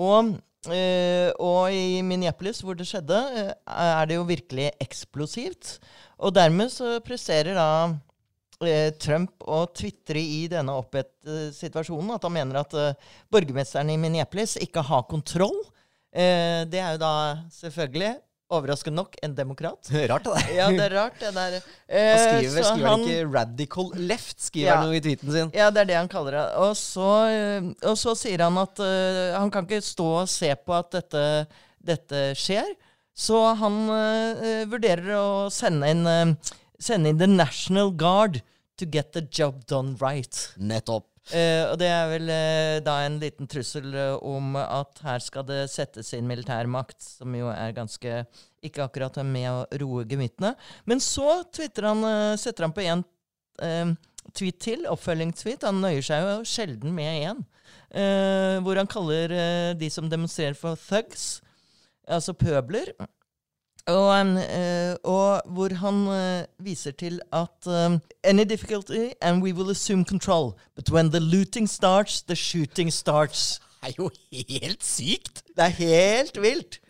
Og 0.00 0.32
Uh, 0.70 1.30
og 1.42 1.74
i 1.74 2.00
Minneapolis, 2.06 2.62
hvor 2.64 2.76
det 2.78 2.86
skjedde, 2.88 3.18
uh, 3.18 3.52
er 3.74 4.08
det 4.08 4.18
jo 4.18 4.26
virkelig 4.28 4.70
eksplosivt. 4.82 5.78
Og 6.24 6.34
dermed 6.36 6.72
så 6.72 6.96
presterer 7.04 7.56
da 7.58 7.68
uh, 7.90 8.90
Trump 9.02 9.44
å 9.44 9.64
tvitre 9.76 10.20
i 10.22 10.44
denne 10.50 10.76
opphete 10.80 11.50
situasjonen 11.56 12.14
at 12.16 12.24
han 12.24 12.36
mener 12.36 12.60
at 12.62 12.76
borgermesteren 13.32 13.92
i 13.92 13.98
Minneapolis 14.00 14.56
ikke 14.62 14.84
har 14.84 15.08
kontroll. 15.10 15.56
det 16.14 16.78
er 16.78 16.92
jo 16.94 17.00
da 17.02 17.14
selvfølgelig 17.50 18.12
overraskende 18.52 18.96
nok 19.00 19.16
en 19.24 19.34
demokrat. 19.36 19.88
Rart, 20.10 20.26
det 20.26 20.34
der. 20.34 20.50
Ja, 20.54 20.68
det 20.70 20.84
er 20.84 20.96
rart, 20.98 21.18
det 21.20 21.32
der. 21.34 21.56
Eh, 21.88 22.08
han 22.10 22.22
skriver, 22.22 22.66
skriver 22.68 22.88
han, 22.88 23.00
han, 23.00 23.04
ikke 23.08 23.28
'radical 23.32 23.92
left', 24.10 24.46
skriver 24.46 24.68
ja, 24.68 24.76
han 24.76 24.88
noe 24.88 24.98
i 24.98 25.02
tweeten 25.04 25.32
sin. 25.32 25.52
Ja, 25.56 25.70
det 25.74 25.84
er 25.84 25.90
det 25.92 25.98
han 25.98 26.10
kaller 26.12 26.38
det. 26.38 26.46
Og 26.64 26.74
så, 26.78 27.10
og 27.82 27.96
så 28.00 28.16
sier 28.18 28.44
han 28.46 28.58
at 28.60 28.82
uh, 28.82 29.36
han 29.38 29.52
kan 29.54 29.68
ikke 29.68 29.80
stå 29.84 30.08
og 30.24 30.28
se 30.30 30.52
på 30.54 30.76
at 30.76 30.92
dette, 30.94 31.24
dette 31.92 32.26
skjer. 32.38 32.74
Så 33.14 33.40
han 33.60 33.80
uh, 33.88 34.64
vurderer 34.70 35.14
å 35.16 35.48
sende 35.54 35.90
inn, 35.94 36.04
uh, 36.04 36.54
sende 36.82 37.14
inn 37.14 37.22
The 37.22 37.30
National 37.30 37.94
Guard 37.94 38.42
to 38.76 38.86
get 38.86 39.12
the 39.14 39.22
job 39.30 39.64
done 39.70 39.96
right. 40.02 40.50
Nettopp. 40.58 41.13
Uh, 41.32 41.70
og 41.72 41.78
det 41.80 41.86
er 41.88 42.10
vel 42.10 42.28
uh, 42.28 42.78
da 42.84 42.98
en 43.06 43.14
liten 43.16 43.48
trussel 43.48 43.86
uh, 43.96 44.18
om 44.28 44.58
at 44.60 44.98
her 45.06 45.22
skal 45.24 45.46
det 45.48 45.62
settes 45.72 46.12
inn 46.12 46.28
militærmakt, 46.28 46.98
som 47.00 47.32
jo 47.32 47.48
er 47.48 47.72
ganske 47.72 48.18
Ikke 48.64 48.84
akkurat 48.84 49.16
med 49.24 49.48
å 49.48 49.64
roe 49.80 50.04
gemyttene. 50.08 50.52
Men 50.84 51.00
så 51.00 51.40
han, 51.84 52.04
setter 52.40 52.64
han 52.64 52.72
på 52.76 52.84
en 52.84 53.02
tweet 54.32 54.60
til, 54.64 54.86
oppfølgingstweet. 54.88 55.66
Han 55.68 55.82
nøyer 55.84 56.04
seg 56.04 56.24
jo 56.24 56.38
sjelden 56.48 56.94
med 56.96 57.26
én. 57.28 57.42
hvor 58.64 58.80
han 58.80 58.88
kaller 58.88 59.74
de 59.76 59.90
som 59.92 60.08
demonstrerer 60.08 60.56
for 60.56 60.80
thugs, 60.80 61.42
altså 62.08 62.32
pøbler. 62.32 62.94
Og, 63.86 64.26
uh, 64.26 64.96
og, 65.04 65.42
hvor 65.52 65.74
han 65.76 66.06
uh, 66.08 66.64
viser 66.64 66.94
til 66.96 67.20
at 67.32 67.66
um, 67.68 68.00
Any 68.24 68.44
difficulty 68.44 69.12
and 69.20 69.42
we 69.42 69.52
will 69.52 69.70
assume 69.70 70.04
control. 70.04 70.56
But 70.74 70.90
when 70.90 71.10
the 71.10 71.20
looting 71.20 71.68
starts, 71.68 72.22
the 72.22 72.36
shooting 72.36 72.92
starts. 72.92 73.60
Det 73.82 73.90
er 73.90 73.94
jo 73.98 74.10
helt 74.32 74.84
sykt! 74.84 75.42
Det 75.56 75.64
er 75.64 75.76
helt 75.76 76.40
vilt. 76.42 76.80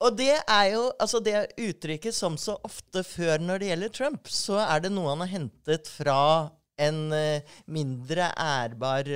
Og 0.00 0.14
det 0.18 0.36
er 0.48 0.64
jo 0.70 0.92
altså 1.00 1.18
det 1.18 1.50
uttrykket 1.58 2.14
som 2.14 2.38
så 2.38 2.54
ofte 2.64 3.02
før 3.04 3.42
når 3.42 3.58
det 3.58 3.72
gjelder 3.72 3.88
Trump, 3.88 4.30
så 4.30 4.62
er 4.62 4.86
det 4.86 4.92
noe 4.94 5.10
han 5.10 5.24
har 5.26 5.32
hentet 5.34 5.90
fra 5.90 6.22
en 6.80 7.12
mindre 7.68 8.30
ærbar 8.40 9.10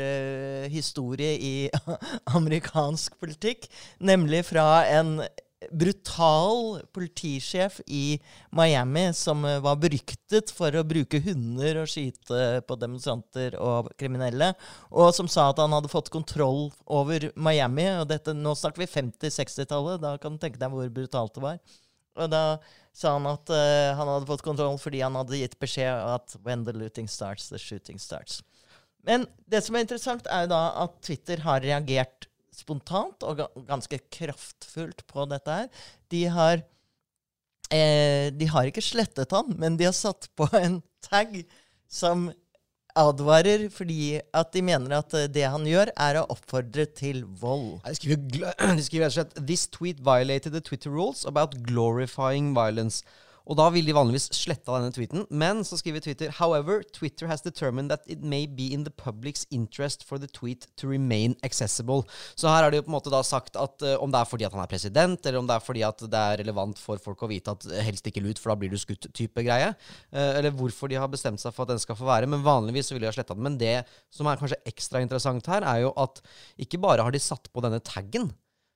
historie 0.69 1.39
i 1.41 1.55
amerikansk 2.37 3.17
politikk, 3.23 3.65
nemlig 4.05 4.43
fra 4.51 4.83
en 4.99 5.23
brutal 5.73 6.81
politisjef 6.95 7.81
i 7.87 8.19
Miami 8.51 9.07
som 9.17 9.45
eh, 9.45 9.61
var 9.65 9.79
beryktet 9.83 10.53
for 10.55 10.75
å 10.75 10.85
bruke 10.87 11.21
hunder 11.25 11.83
og 11.83 11.91
skyte 11.91 12.63
på 12.67 12.79
demonstranter 12.81 13.57
og 13.61 13.93
kriminelle, 14.01 14.53
og 14.91 15.13
som 15.17 15.31
sa 15.31 15.49
at 15.51 15.63
han 15.63 15.75
hadde 15.77 15.93
fått 15.93 16.13
kontroll 16.15 16.69
over 16.87 17.31
Miami. 17.37 17.89
og 18.01 18.09
dette, 18.11 18.35
Nå 18.35 18.55
snakker 18.59 18.85
vi 18.85 18.91
50-60-tallet. 18.91 20.03
Da 20.03 20.17
kan 20.23 20.35
du 20.35 20.43
tenke 20.43 20.61
deg 20.61 20.73
hvor 20.75 20.91
brutalt 20.93 21.35
det 21.37 21.45
var. 21.45 21.61
Og 22.15 22.31
da 22.31 22.43
sa 22.95 23.17
han 23.17 23.27
at 23.27 23.51
uh, 23.51 23.95
han 23.99 24.11
hadde 24.11 24.29
fått 24.29 24.45
kontroll 24.47 24.77
fordi 24.79 25.01
han 25.03 25.17
hadde 25.19 25.41
gitt 25.41 25.57
beskjed 25.59 25.91
at 25.91 26.37
'when 26.45 26.63
the 26.65 26.73
looting 26.73 27.09
starts, 27.11 27.49
the 27.51 27.59
shooting 27.59 27.99
starts'. 27.99 28.43
Men 29.05 29.27
det 29.51 29.65
som 29.65 29.77
er 29.77 29.85
interessant, 29.85 30.27
er 30.31 30.47
jo 30.47 30.55
da 30.55 30.63
at 30.85 30.95
Twitter 31.05 31.43
har 31.45 31.61
reagert 31.61 32.29
spontant 32.55 33.27
og 33.27 33.43
ganske 33.69 33.99
kraftfullt 34.15 35.05
på 35.11 35.27
dette 35.31 35.59
her. 35.59 35.85
De 36.13 36.23
har, 36.33 36.63
eh, 37.71 38.31
de 38.31 38.49
har 38.51 38.71
ikke 38.71 38.85
slettet 38.85 39.35
han, 39.35 39.53
men 39.59 39.79
de 39.81 39.89
har 39.89 39.97
satt 39.97 40.31
på 40.39 40.49
en 40.59 40.81
tag 41.05 41.43
som 41.91 42.31
advarer 42.95 43.67
fordi 43.75 44.21
at 44.37 44.53
de 44.55 44.63
mener 44.63 44.95
at 44.97 45.15
eh, 45.19 45.29
det 45.31 45.47
han 45.51 45.67
gjør, 45.67 45.91
er 45.99 46.21
å 46.21 46.27
oppfordre 46.35 46.87
til 46.95 47.25
vold. 47.41 47.81
De 47.87 47.97
skriver, 47.99 48.55
de 48.79 49.03
rett 49.03 49.11
og 49.11 49.17
slett 49.19 49.37
This 49.41 49.67
tweet 49.69 50.03
violated 50.05 50.55
the 50.55 50.63
Twitter 50.63 50.95
rules 50.95 51.25
about 51.27 51.59
glorifying 51.67 52.55
violence. 52.55 53.03
Og 53.45 53.59
da 53.59 53.67
ville 53.73 53.91
de 53.91 53.97
vanligvis 53.97 54.31
sletta 54.33 54.73
denne 54.79 54.93
tweeten. 54.95 55.27
Men 55.29 55.61
så 55.69 55.77
skriver 55.77 56.03
Twitter 56.05 56.33
However, 56.39 56.83
Twitter 56.97 57.29
has 57.29 57.45
determined 57.45 57.93
that 57.93 58.07
it 58.09 58.23
may 58.25 58.47
be 58.47 58.71
in 58.73 58.87
the 58.87 58.93
public's 58.93 59.45
interest 59.51 60.05
for 60.09 60.21
the 60.21 60.29
tweet 60.29 60.67
to 60.81 60.89
remain 60.89 61.37
accessible. 61.45 62.07
Så 62.35 62.49
her 62.49 62.65
har 62.65 62.73
de 62.73 62.81
jo 62.81 62.87
på 62.87 62.93
en 62.93 62.97
måte 62.97 63.13
da 63.13 63.21
sagt 63.27 63.59
at 63.61 63.85
uh, 63.85 63.97
om 64.03 64.13
det 64.13 64.23
er 64.23 64.31
fordi 64.31 64.49
at 64.49 64.57
han 64.57 64.65
er 64.65 64.71
president, 64.71 65.27
eller 65.27 65.43
om 65.43 65.51
det 65.51 65.59
er 65.59 65.67
fordi 65.67 65.85
at 65.85 66.07
det 66.09 66.23
er 66.23 66.41
relevant 66.41 66.81
for 66.81 67.03
folk 67.05 67.27
å 67.27 67.31
vite 67.31 67.53
at 67.53 67.69
helst 67.85 68.09
ikke 68.09 68.25
lut, 68.25 68.41
for 68.41 68.55
da 68.55 68.59
blir 68.63 68.73
du 68.73 68.81
skutt, 68.81 69.11
type 69.13 69.45
greie. 69.45 69.75
Uh, 70.09 70.33
eller 70.39 70.55
hvorfor 70.57 70.89
de 70.89 71.01
har 71.01 71.13
bestemt 71.13 71.43
seg 71.43 71.53
for 71.53 71.67
at 71.67 71.75
den 71.75 71.85
skal 71.85 72.01
få 72.01 72.09
være. 72.09 72.31
Men 72.31 72.45
vanligvis 72.47 72.89
så 72.89 72.97
ville 72.97 73.05
de 73.05 73.13
ha 73.13 73.17
sletta 73.17 73.37
den. 73.37 73.45
Men 73.45 73.61
det 73.61 73.77
som 74.15 74.29
er 74.31 74.41
kanskje 74.41 74.63
ekstra 74.73 75.05
interessant 75.05 75.53
her, 75.53 75.69
er 75.69 75.85
jo 75.85 75.93
at 76.01 76.25
ikke 76.65 76.81
bare 76.81 77.05
har 77.05 77.13
de 77.13 77.21
satt 77.21 77.53
på 77.53 77.65
denne 77.65 77.83
taggen, 77.85 78.33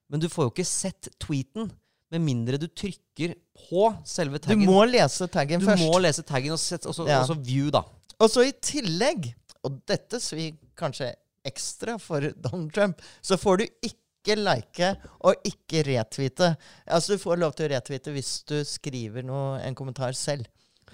men 0.09 0.21
du 0.21 0.29
får 0.33 0.47
jo 0.47 0.53
ikke 0.53 0.69
sett 0.69 1.09
tweeten 1.21 1.73
med 2.11 2.23
mindre 2.25 2.59
du 2.61 2.67
trykker 2.69 3.35
på 3.69 3.83
selve 4.09 4.39
taggen. 4.41 4.65
Du 4.65 4.71
må 4.73 4.85
lese 4.89 5.27
taggen 5.29 5.61
Du 5.61 5.67
først. 5.67 5.83
må 5.85 5.99
lese 6.01 6.23
taggen 6.25 6.53
og 6.53 6.59
så 6.61 7.07
Ja. 7.09 7.23
view, 7.35 7.71
da. 7.71 7.83
Og 8.21 8.31
så 8.31 8.47
i 8.47 8.53
tillegg, 8.53 9.35
og 9.65 9.81
dette 9.87 10.21
svir 10.23 10.57
kanskje 10.79 11.13
ekstra 11.45 11.99
for 12.01 12.21
Donald 12.45 12.73
Trump, 12.73 13.03
så 13.23 13.37
får 13.37 13.59
du 13.59 13.67
ikke 13.83 14.37
like 14.37 14.89
og 15.25 15.35
ikke 15.45 15.85
retweete. 15.87 16.57
Altså 16.87 17.15
du 17.17 17.19
får 17.23 17.39
lov 17.39 17.53
til 17.57 17.69
å 17.69 17.73
retweete 17.77 18.13
hvis 18.13 18.33
du 18.49 18.59
skriver 18.65 19.23
noe, 19.25 19.61
en 19.65 19.75
kommentar 19.79 20.13
selv, 20.17 20.47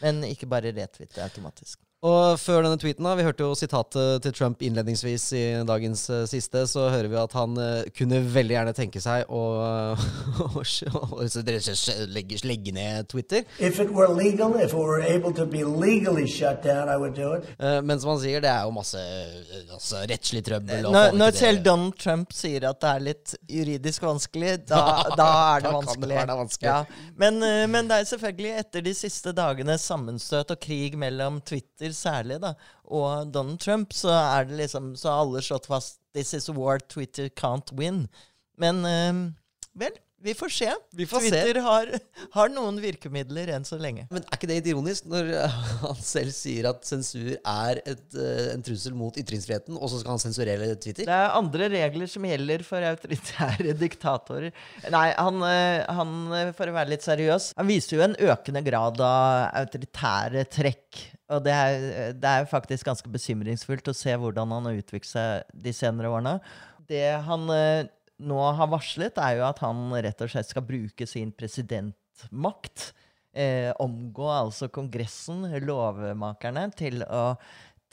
men 0.02 0.22
ikke 0.26 0.46
bare 0.50 0.72
retweete 0.74 1.22
automatisk. 1.22 1.78
Og 2.04 2.36
før 2.36 2.66
denne 2.66 2.76
tweeten, 2.76 3.06
da, 3.06 3.14
vi 3.16 3.24
hørte 3.24 3.46
jo 3.46 3.54
sitatet 3.56 4.20
til 4.26 4.32
Trump 4.36 4.60
innledningsvis 4.64 5.24
i 5.38 5.44
dagens 5.64 6.02
uh, 6.12 6.24
siste, 6.28 6.66
så 6.68 6.90
hører 6.92 7.08
vi 7.08 7.16
at 7.16 7.32
han 7.32 7.56
uh, 7.56 7.86
kunne 7.96 8.18
veldig 8.34 8.56
gjerne 8.58 8.74
tenke 8.76 9.00
seg 9.00 9.30
å, 9.32 9.40
legge, 12.12 12.42
legge 12.44 12.74
ned 12.76 13.08
Twitter. 13.08 13.46
If 13.56 13.80
legal, 13.80 14.52
if 14.60 14.74
it 14.74 14.76
were 14.76 15.00
able 15.00 15.32
to 15.32 15.46
be 15.46 15.64
legally 15.64 16.26
shut 16.28 16.62
down, 16.62 16.90
I 16.92 16.98
would 17.00 17.14
do 17.16 17.32
it. 17.38 17.48
Eh, 17.58 17.80
men 17.80 18.00
som 18.00 18.12
han 18.12 18.20
sier, 18.20 18.44
det 18.44 18.52
er 18.52 18.68
jo 18.68 18.74
masse 18.76 19.00
altså, 19.72 20.04
rettslig 20.10 20.44
trøbbel. 20.44 20.90
Når, 20.92 21.16
når 21.16 21.38
selv 21.38 21.64
Donald 21.64 21.96
Trump 22.00 22.36
sier 22.36 22.68
at 22.68 22.82
det 22.84 22.90
er 22.90 23.06
litt 23.08 23.34
juridisk 23.48 24.04
vanskelig, 24.04 24.58
da, 24.74 24.82
da 25.16 25.30
er 25.54 25.64
det 25.64 25.70
Da 25.70 25.74
vanskelig. 25.78 26.20
det 26.20 26.38
vanskelig. 26.42 26.68
Ja. 26.68 27.10
Men, 27.16 27.40
men 27.72 27.88
det 27.88 28.02
er 28.02 28.12
selvfølgelig 28.12 28.54
etter 28.60 28.84
de 28.84 28.94
siste 28.98 29.32
dagenes 29.36 29.88
sammenstøt 29.88 30.52
og 30.52 30.60
krig 30.60 30.98
mellom 31.00 31.40
Twitter 31.48 31.93
særlig 31.96 32.40
da, 32.42 32.54
og 32.84 33.30
Donald 33.34 33.60
Trump, 33.64 33.94
så 33.96 34.12
er 34.14 34.48
det 34.48 34.58
liksom, 34.64 34.94
så 34.98 35.12
har 35.12 35.24
alle 35.24 35.44
slått 35.44 35.70
fast 35.70 36.00
This 36.14 36.34
is 36.36 36.48
war 36.48 36.78
Twitter 36.78 37.26
can't 37.28 37.72
win. 37.74 38.04
Men 38.60 38.84
eh, 38.86 39.22
vel, 39.74 39.96
vi 40.24 40.32
får 40.34 40.48
se. 40.48 40.70
Vi 40.96 41.04
får 41.06 41.20
se. 41.20 41.30
Twitter 41.30 41.60
Har, 41.60 41.90
har 42.32 42.52
noen 42.52 42.78
virkemidler 42.80 43.50
enn 43.52 43.66
så 43.68 43.76
lenge. 43.76 44.06
Men 44.08 44.24
er 44.24 44.38
ikke 44.38 44.48
det 44.48 44.70
ironisk, 44.70 45.04
når 45.10 45.28
eh, 45.36 45.56
han 45.82 45.98
selv 46.00 46.32
sier 46.32 46.70
at 46.70 46.86
sensur 46.88 47.34
er 47.36 47.80
et, 47.82 48.06
eh, 48.16 48.46
en 48.54 48.64
trussel 48.64 48.96
mot 48.96 49.18
ytringsfriheten, 49.20 49.76
og 49.76 49.92
så 49.92 50.00
skal 50.00 50.14
han 50.14 50.22
sensurere 50.22 50.70
Twitter? 50.80 51.04
Det 51.04 51.18
er 51.18 51.36
andre 51.36 51.68
regler 51.74 52.08
som 52.08 52.24
gjelder 52.24 52.64
for 52.64 52.88
autoritære 52.88 53.76
diktatorer. 53.84 54.48
Nei, 54.94 55.06
han, 55.12 55.44
eh, 55.50 55.84
han, 55.98 56.16
for 56.56 56.72
å 56.72 56.78
være 56.78 56.94
litt 56.94 57.04
seriøs, 57.04 57.50
han 57.60 57.68
viser 57.68 57.98
jo 57.98 58.06
en 58.08 58.16
økende 58.32 58.64
grad 58.64 59.04
av 59.04 59.50
autoritære 59.60 60.48
trekk. 60.56 61.04
Og 61.34 61.42
det 61.44 61.54
er, 61.54 62.14
det 62.16 62.30
er 62.30 62.48
faktisk 62.50 62.88
ganske 62.88 63.10
bekymringsfullt 63.12 63.90
å 63.90 63.96
se 63.96 64.14
hvordan 64.20 64.54
han 64.54 64.70
har 64.70 64.80
utviklet 64.80 65.10
seg 65.10 65.60
de 65.66 65.74
senere 65.76 66.12
årene. 66.12 66.38
Det 66.88 67.04
han 67.26 67.48
eh, 67.52 67.90
nå 68.24 68.40
har 68.58 68.70
varslet, 68.72 69.18
er 69.18 69.40
jo 69.40 69.46
at 69.48 69.62
han 69.64 69.88
rett 70.04 70.24
og 70.24 70.30
slett 70.30 70.50
skal 70.50 70.66
bruke 70.66 71.08
sin 71.10 71.32
presidentmakt. 71.34 72.92
Eh, 73.34 73.72
omgå 73.82 74.28
altså 74.30 74.70
Kongressen, 74.70 75.48
lovmakerne, 75.64 76.68
til 76.78 77.02
å 77.10 77.26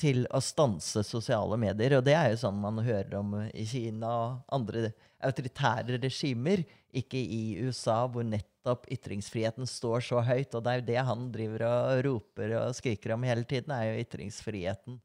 til 0.01 0.23
å 0.33 0.39
stanse 0.41 1.03
sosiale 1.05 1.57
medier. 1.61 1.97
Og 1.99 2.05
det 2.05 2.15
er 2.17 2.31
jo 2.31 2.41
sånn 2.41 2.59
man 2.61 2.81
hører 2.81 3.19
om 3.19 3.35
i 3.53 3.65
Kina 3.69 4.09
og 4.09 4.55
andre 4.57 4.91
autoritære 5.21 5.99
regimer, 6.01 6.63
ikke 6.89 7.19
i 7.21 7.59
USA, 7.61 8.01
hvor 8.09 8.25
nettopp 8.61 8.85
ytringsfriheten 8.91 9.67
står 9.67 10.01
så 10.01 10.21
høyt. 10.21 10.53
Og 10.55 10.63
det 10.63 10.71
er 10.71 10.79
jo 10.79 10.87
det 10.87 11.03
han 11.07 11.27
driver 11.31 11.65
og 11.67 12.05
roper 12.05 12.55
og 12.61 12.75
skriker 12.75 13.13
om 13.15 13.23
hele 13.23 13.43
tiden, 13.43 13.71
er 13.71 13.91
jo 13.91 14.05
ytringsfriheten. 14.05 15.01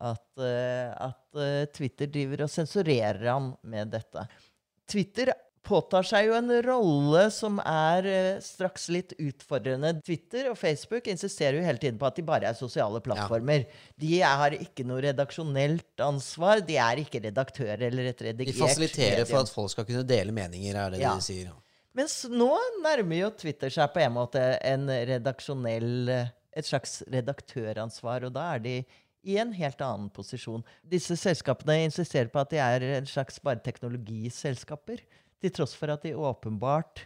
At, 0.00 0.26
eh, 0.38 0.94
at 0.96 1.36
eh, 1.36 1.66
Twitter 1.74 2.06
driver 2.08 2.46
og 2.46 2.50
sensurerer 2.50 3.26
ham 3.28 3.54
med 3.62 3.90
dette. 3.92 4.26
Twitter 4.88 5.32
påtar 5.60 6.06
seg 6.08 6.30
jo 6.30 6.32
en 6.38 6.48
rolle 6.64 7.26
som 7.30 7.58
er 7.60 8.06
eh, 8.08 8.38
straks 8.40 8.88
litt 8.88 9.12
utfordrende. 9.20 9.92
Twitter 10.06 10.48
og 10.48 10.56
Facebook 10.56 11.10
insisterer 11.12 11.58
jo 11.58 11.66
hele 11.66 11.82
tiden 11.82 11.98
på 12.00 12.08
at 12.08 12.16
de 12.16 12.24
bare 12.24 12.48
er 12.48 12.56
sosiale 12.56 13.02
plattformer. 13.04 13.66
De 14.00 14.22
har 14.24 14.56
ikke 14.56 14.86
noe 14.88 15.02
redaksjonelt 15.04 16.00
ansvar. 16.00 16.64
De 16.64 16.80
er 16.80 17.04
ikke 17.04 17.20
redaktører 17.26 17.90
eller 17.90 18.14
et 18.14 18.22
De 18.24 18.32
fasiliterer 18.32 18.70
fasiliterer 18.70 19.28
for 19.28 19.44
at 19.44 19.52
folk 19.52 19.74
skal 19.74 19.90
kunne 19.90 20.06
dele 20.08 20.32
meninger, 20.32 20.72
er 20.80 20.96
det 20.96 21.04
Ja. 21.04 21.18
de 21.18 21.28
sier. 21.28 21.52
Mens 21.96 22.22
nå 22.30 22.52
nærmer 22.84 23.24
jo 23.24 23.30
Twitter 23.40 23.72
seg 23.74 23.90
på 23.94 24.02
en 24.04 24.14
måte 24.14 24.42
en 24.66 24.86
redaksjonell 24.88 26.10
Et 26.50 26.66
slags 26.66 26.96
redaktøransvar, 27.06 28.24
og 28.26 28.32
da 28.34 28.48
er 28.56 28.62
de 28.64 28.72
i 29.22 29.36
en 29.38 29.52
helt 29.54 29.80
annen 29.84 30.08
posisjon. 30.10 30.64
Disse 30.82 31.14
selskapene 31.14 31.84
insisterer 31.84 32.26
på 32.32 32.40
at 32.42 32.50
de 32.50 32.58
er 32.58 32.86
en 32.96 33.06
slags 33.06 33.38
bare 33.38 33.62
teknologiselskaper, 33.62 35.04
til 35.40 35.54
tross 35.54 35.76
for 35.78 35.94
at 35.94 36.02
de 36.02 36.16
åpenbart 36.18 37.04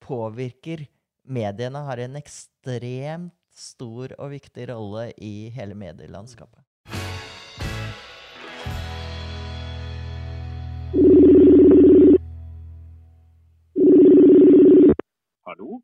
påvirker 0.00 0.86
mediene, 1.28 1.84
har 1.84 2.00
en 2.02 2.16
ekstremt 2.16 3.34
stor 3.52 4.16
og 4.16 4.32
viktig 4.32 4.70
rolle 4.72 5.10
i 5.20 5.50
hele 5.54 5.76
medielandskapet. 5.78 6.65
Hallo? 15.56 15.78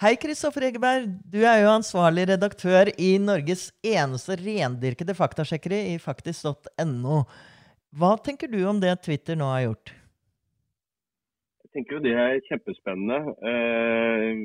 Hei, 0.00 0.14
Kristoffer 0.16 0.64
Egeberg. 0.64 1.10
Du 1.28 1.42
er 1.44 1.58
jo 1.60 1.72
ansvarlig 1.74 2.22
redaktør 2.30 2.88
i 2.96 3.08
Norges 3.20 3.66
eneste 3.84 4.38
rendyrkede 4.40 5.12
faktasjekkere 5.18 5.80
i 5.90 5.98
faktisk.no. 6.00 7.18
Hva 8.00 8.12
tenker 8.24 8.48
du 8.48 8.62
om 8.70 8.80
det 8.80 8.94
Twitter 9.04 9.36
nå 9.36 9.50
har 9.50 9.66
gjort? 9.66 9.92
Jeg 11.66 11.74
tenker 11.74 11.98
jo 11.98 12.00
det 12.06 12.14
er 12.16 12.40
kjempespennende. 12.46 13.36
Eh, 13.52 14.40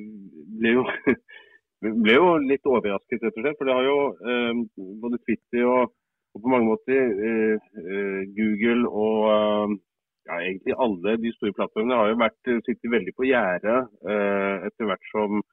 ble, 0.60 0.76
jo, 0.76 0.84
ble 2.04 2.18
jo 2.18 2.28
litt 2.44 2.68
overrasket, 2.68 3.24
rett 3.24 3.40
og 3.40 3.46
slett. 3.46 3.62
For 3.62 3.72
det 3.72 3.80
har 3.80 3.88
jo 3.88 3.98
eh, 4.12 4.62
både 5.06 5.24
Twitter 5.24 5.70
og, 5.70 5.96
og 6.36 6.44
på 6.44 6.52
mange 6.52 6.74
måter 6.74 7.16
eh, 7.32 8.28
Google 8.36 8.92
og 8.92 9.80
egentlig 10.46 10.78
alle 10.86 11.18
de 11.24 11.32
store 11.38 11.56
plattformene 11.58 12.00
har 12.00 12.12
jo 12.12 12.22
vært, 12.22 12.54
sittet 12.68 12.94
veldig 12.96 13.14
på 13.18 13.28
gjerdet 13.30 13.80
eh, 14.10 14.68
etter 14.70 14.90
hvert 14.90 15.12
som 15.12 15.44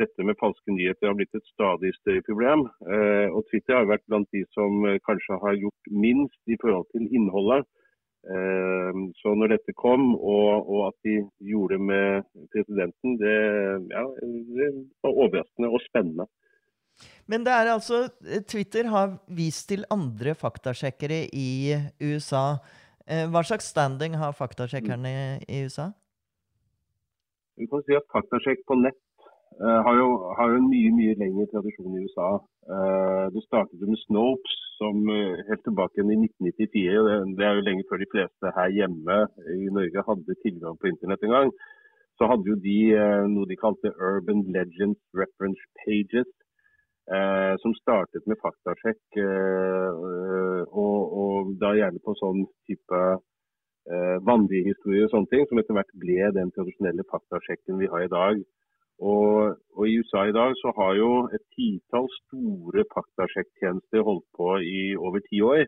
dette 0.00 0.26
med 0.26 0.38
falske 0.40 0.74
nyheter 0.74 1.10
har 1.10 1.16
blitt 1.18 1.36
et 1.38 1.46
stadig 1.52 1.92
større 2.00 2.24
problem. 2.26 2.66
Eh, 2.82 3.28
og 3.30 3.46
Twitter 3.50 3.76
har 3.76 3.84
jo 3.84 3.92
vært 3.92 4.06
blant 4.10 4.30
de 4.34 4.42
som 4.56 4.84
eh, 4.88 5.00
kanskje 5.06 5.38
har 5.44 5.58
gjort 5.60 5.90
minst 6.04 6.40
i 6.50 6.58
forhold 6.62 6.88
til 6.94 7.06
innholdet. 7.14 7.66
Eh, 8.24 9.02
Så 9.20 9.34
når 9.38 9.54
dette 9.54 9.74
kom, 9.78 10.14
og, 10.16 10.66
og 10.66 10.80
at 10.88 10.96
de 11.06 11.18
gjorde 11.50 11.76
det 11.76 11.86
med 11.92 12.24
presidenten, 12.54 13.18
det, 13.22 13.36
ja, 13.92 14.06
det 14.58 14.70
var 15.04 15.20
overraskende 15.26 15.70
og 15.70 15.84
spennende. 15.86 16.26
Men 17.26 17.42
det 17.46 17.52
er 17.54 17.72
altså 17.72 18.04
Twitter 18.46 18.86
har 18.90 19.16
vist 19.26 19.68
til 19.70 19.82
andre 19.90 20.34
faktasjekkere 20.38 21.24
i 21.34 21.74
USA. 22.02 22.60
Eh, 23.04 23.26
Hva 23.28 23.42
slags 23.44 23.68
standing 23.68 24.16
har 24.16 24.36
faktasjekkerne 24.36 25.12
i 25.48 25.64
USA? 25.66 25.90
Vi 27.58 27.68
kan 27.70 27.84
si 27.86 27.94
at 27.94 28.08
Faktasjekk 28.10 28.64
på 28.66 28.74
nett 28.80 28.98
uh, 29.60 29.78
har, 29.86 29.94
jo, 29.94 30.08
har 30.38 30.50
jo 30.50 30.56
en 30.58 30.70
mye 30.72 30.90
mye 30.96 31.14
lengre 31.20 31.46
tradisjon 31.52 31.94
i 31.94 32.06
USA. 32.06 32.30
Uh, 32.66 33.30
det 33.34 33.44
startet 33.44 33.84
med 33.84 34.00
Snopes 34.06 34.56
som 34.80 35.04
uh, 35.06 35.38
helt 35.48 35.62
tilbake 35.68 36.02
i 36.02 36.16
1994. 36.16 37.04
Det, 37.06 37.20
det 37.38 37.46
er 37.46 37.54
jo 37.60 37.66
lenge 37.68 37.86
før 37.90 38.02
de 38.02 38.10
fleste 38.14 38.54
her 38.56 38.74
hjemme 38.78 39.20
i 39.54 39.70
Norge 39.78 40.06
hadde 40.08 40.40
tilgang 40.42 40.80
på 40.80 40.90
internett 40.90 41.28
en 41.28 41.36
gang. 41.36 41.54
Så 42.18 42.28
hadde 42.30 42.46
jo 42.46 42.56
de 42.62 42.78
eh, 42.94 43.24
noe 43.26 43.48
de 43.50 43.56
kalte 43.58 43.90
Urban 44.08 44.44
Legends 44.54 45.00
Reference 45.18 45.62
Pages. 45.82 46.28
Eh, 47.04 47.54
som 47.60 47.74
startet 47.76 48.24
med 48.24 48.38
faktasjekk, 48.40 49.02
eh, 49.20 49.90
og, 50.72 51.00
og 51.20 51.50
da 51.60 51.74
gjerne 51.76 52.00
på 52.00 52.14
sånn 52.16 52.46
type 52.64 53.00
eh, 53.92 54.16
vandrehistorie 54.24 55.04
og 55.04 55.12
sånne 55.12 55.28
ting, 55.28 55.44
som 55.50 55.60
etter 55.60 55.76
hvert 55.76 55.92
ble 56.00 56.30
den 56.32 56.52
tradisjonelle 56.56 57.04
faktasjekken 57.10 57.82
vi 57.82 57.90
har 57.92 58.06
i 58.06 58.12
dag. 58.14 58.40
Og, 59.04 59.58
og 59.76 59.84
I 59.90 59.98
USA 60.00 60.24
i 60.30 60.32
dag 60.32 60.56
så 60.62 60.72
har 60.78 60.96
jo 60.96 61.10
et 61.36 61.44
titall 61.52 62.08
store 62.22 62.86
faktasjekktjenester 62.94 64.04
holdt 64.06 64.24
på 64.38 64.54
i 64.64 64.94
over 64.96 65.20
ti 65.28 65.44
år. 65.44 65.66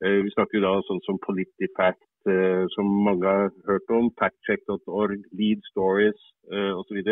Eh, 0.00 0.18
vi 0.24 0.32
snakker 0.32 0.62
jo 0.62 0.64
da 0.64 0.74
sånn 0.88 1.04
som 1.04 1.20
PolitiFact, 1.26 2.08
eh, 2.30 2.64
som 2.72 2.88
mange 3.04 3.28
har 3.28 3.50
hørt 3.68 3.92
om, 3.92 4.08
factcheck.org, 4.16 5.28
Lead 5.36 5.60
Stories 5.74 6.28
eh, 6.48 6.72
osv. 6.72 7.04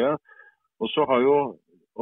Og 0.79 0.93
så 0.95 1.05
har 1.11 1.21
jo 1.21 1.37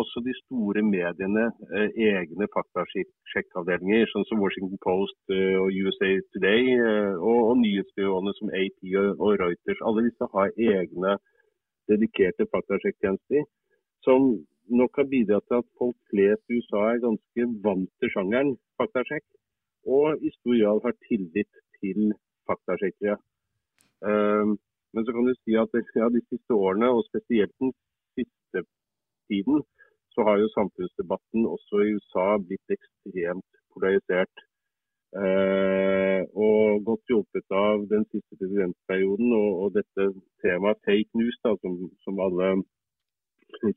også 0.00 0.22
de 0.26 0.34
store 0.42 0.82
mediene 0.94 1.44
eh, 1.76 1.88
egne 2.08 2.48
faktasjekkavdelinger, 2.54 4.08
sånn 4.12 4.26
som 4.28 4.42
Washington 4.44 4.80
Post 4.84 5.32
eh, 5.32 5.56
og 5.60 5.72
USA 5.72 6.10
Today, 6.34 6.74
eh, 6.76 7.14
og, 7.16 7.38
og 7.50 7.54
nyhetsbyråene 7.62 8.34
som 8.38 8.52
AP 8.60 8.90
og, 8.90 9.08
og 9.14 9.40
Reuters. 9.42 9.80
Alle 9.88 10.04
disse 10.08 10.28
har 10.34 10.52
egne 10.72 11.16
dedikerte 11.90 12.48
faktasjekktjenester, 12.52 13.46
som 14.04 14.32
nok 14.80 15.00
har 15.00 15.08
bidratt 15.10 15.46
til 15.48 15.62
at 15.62 15.72
folk 15.80 15.96
flest 16.10 16.50
i 16.50 16.60
USA 16.60 16.82
er 16.90 17.02
ganske 17.04 17.48
vant 17.64 17.90
til 18.02 18.12
sjangeren 18.12 18.54
faktasjekk, 18.80 19.26
og 19.86 20.22
i 20.26 20.32
stor 20.34 20.58
grad 20.60 20.82
har 20.88 20.96
tillit 21.06 21.62
til 21.78 22.10
faktasjekkere. 22.50 23.14
Men 24.02 25.06
så 25.06 25.14
kan 25.14 25.28
du 25.28 25.32
si 25.38 25.54
at 25.60 25.76
ja, 25.94 26.08
de 26.10 26.22
siste 26.26 26.56
årene, 26.56 26.90
og 26.90 27.06
spesielt 27.06 27.54
den 27.62 27.70
siste 28.18 28.64
tiden, 29.30 29.62
så 30.16 30.24
har 30.26 30.40
jo 30.40 30.52
samfunnsdebatten 30.54 31.44
også 31.54 31.82
i 31.84 31.94
USA 31.96 32.26
blitt 32.48 32.76
ekstremt 32.76 33.50
polarisert. 33.74 34.44
Eh, 35.16 36.22
og 36.46 36.84
godt 36.88 37.04
hjulpet 37.12 37.54
av 37.64 37.84
den 37.92 38.04
siste 38.10 38.36
presidentperioden 38.40 39.30
og, 39.36 39.50
og 39.62 39.68
dette 39.76 40.08
temaet 40.44 40.80
fake 40.88 41.20
news, 41.20 41.36
da, 41.44 41.52
som, 41.62 41.76
som, 42.04 42.20
alle 42.26 42.48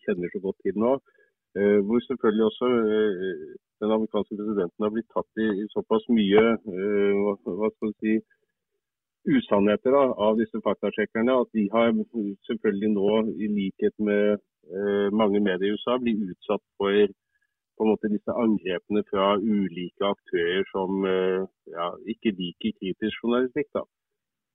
kjenner 0.04 0.32
så 0.34 0.42
godt 0.48 0.60
til 0.64 0.80
nå. 0.84 0.96
Eh, 1.60 1.80
hvor 1.86 2.00
selvfølgelig 2.08 2.46
også 2.50 2.72
eh, 2.96 3.46
den 3.84 3.96
amerikanske 3.96 4.40
presidenten 4.40 4.86
har 4.86 4.92
blitt 4.96 5.12
tatt 5.16 5.44
i, 5.46 5.48
i 5.62 5.70
såpass 5.76 6.08
mye 6.18 6.44
eh, 6.56 7.14
hva, 7.22 7.36
hva 7.62 7.72
skal 7.76 7.96
si, 8.02 8.18
usannheter 9.38 9.96
da, 9.96 10.04
av 10.28 10.40
disse 10.40 10.60
faktasjekkerne 10.68 11.36
at 11.44 11.50
de 11.58 11.66
har 11.74 11.92
selvfølgelig 12.48 12.92
nå, 12.96 13.10
i 13.44 13.52
likhet 13.60 13.96
med 14.10 14.40
mange 15.16 15.40
medier 15.40 15.70
i 15.70 15.74
USA 15.74 15.96
blir 15.98 16.30
utsatt 16.30 16.62
for 16.78 17.10
på 17.80 17.86
en 17.86 17.94
måte 17.94 18.12
disse 18.12 18.34
angrepene 18.44 19.02
fra 19.08 19.28
ulike 19.40 20.04
aktører 20.14 20.66
som 20.74 21.06
eh, 21.08 21.46
ja, 21.72 21.88
ikke 22.14 22.36
liker 22.36 22.76
kritisk 22.76 23.24
journalistikk. 23.24 23.70
da. 23.78 23.84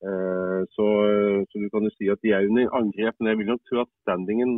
Eh, 0.04 0.60
så, 0.76 0.86
så, 1.48 1.54
du 1.62 1.68
kan 1.72 1.86
jo 1.88 1.92
si 1.94 2.10
at 2.12 2.20
de 2.20 2.34
er 2.36 2.44
under 2.48 2.76
angrep, 2.80 3.16
men 3.16 3.30
jeg 3.30 3.38
vil 3.40 3.50
nok 3.52 3.62
tro 3.64 3.80
at 3.86 3.92
standingen 4.04 4.52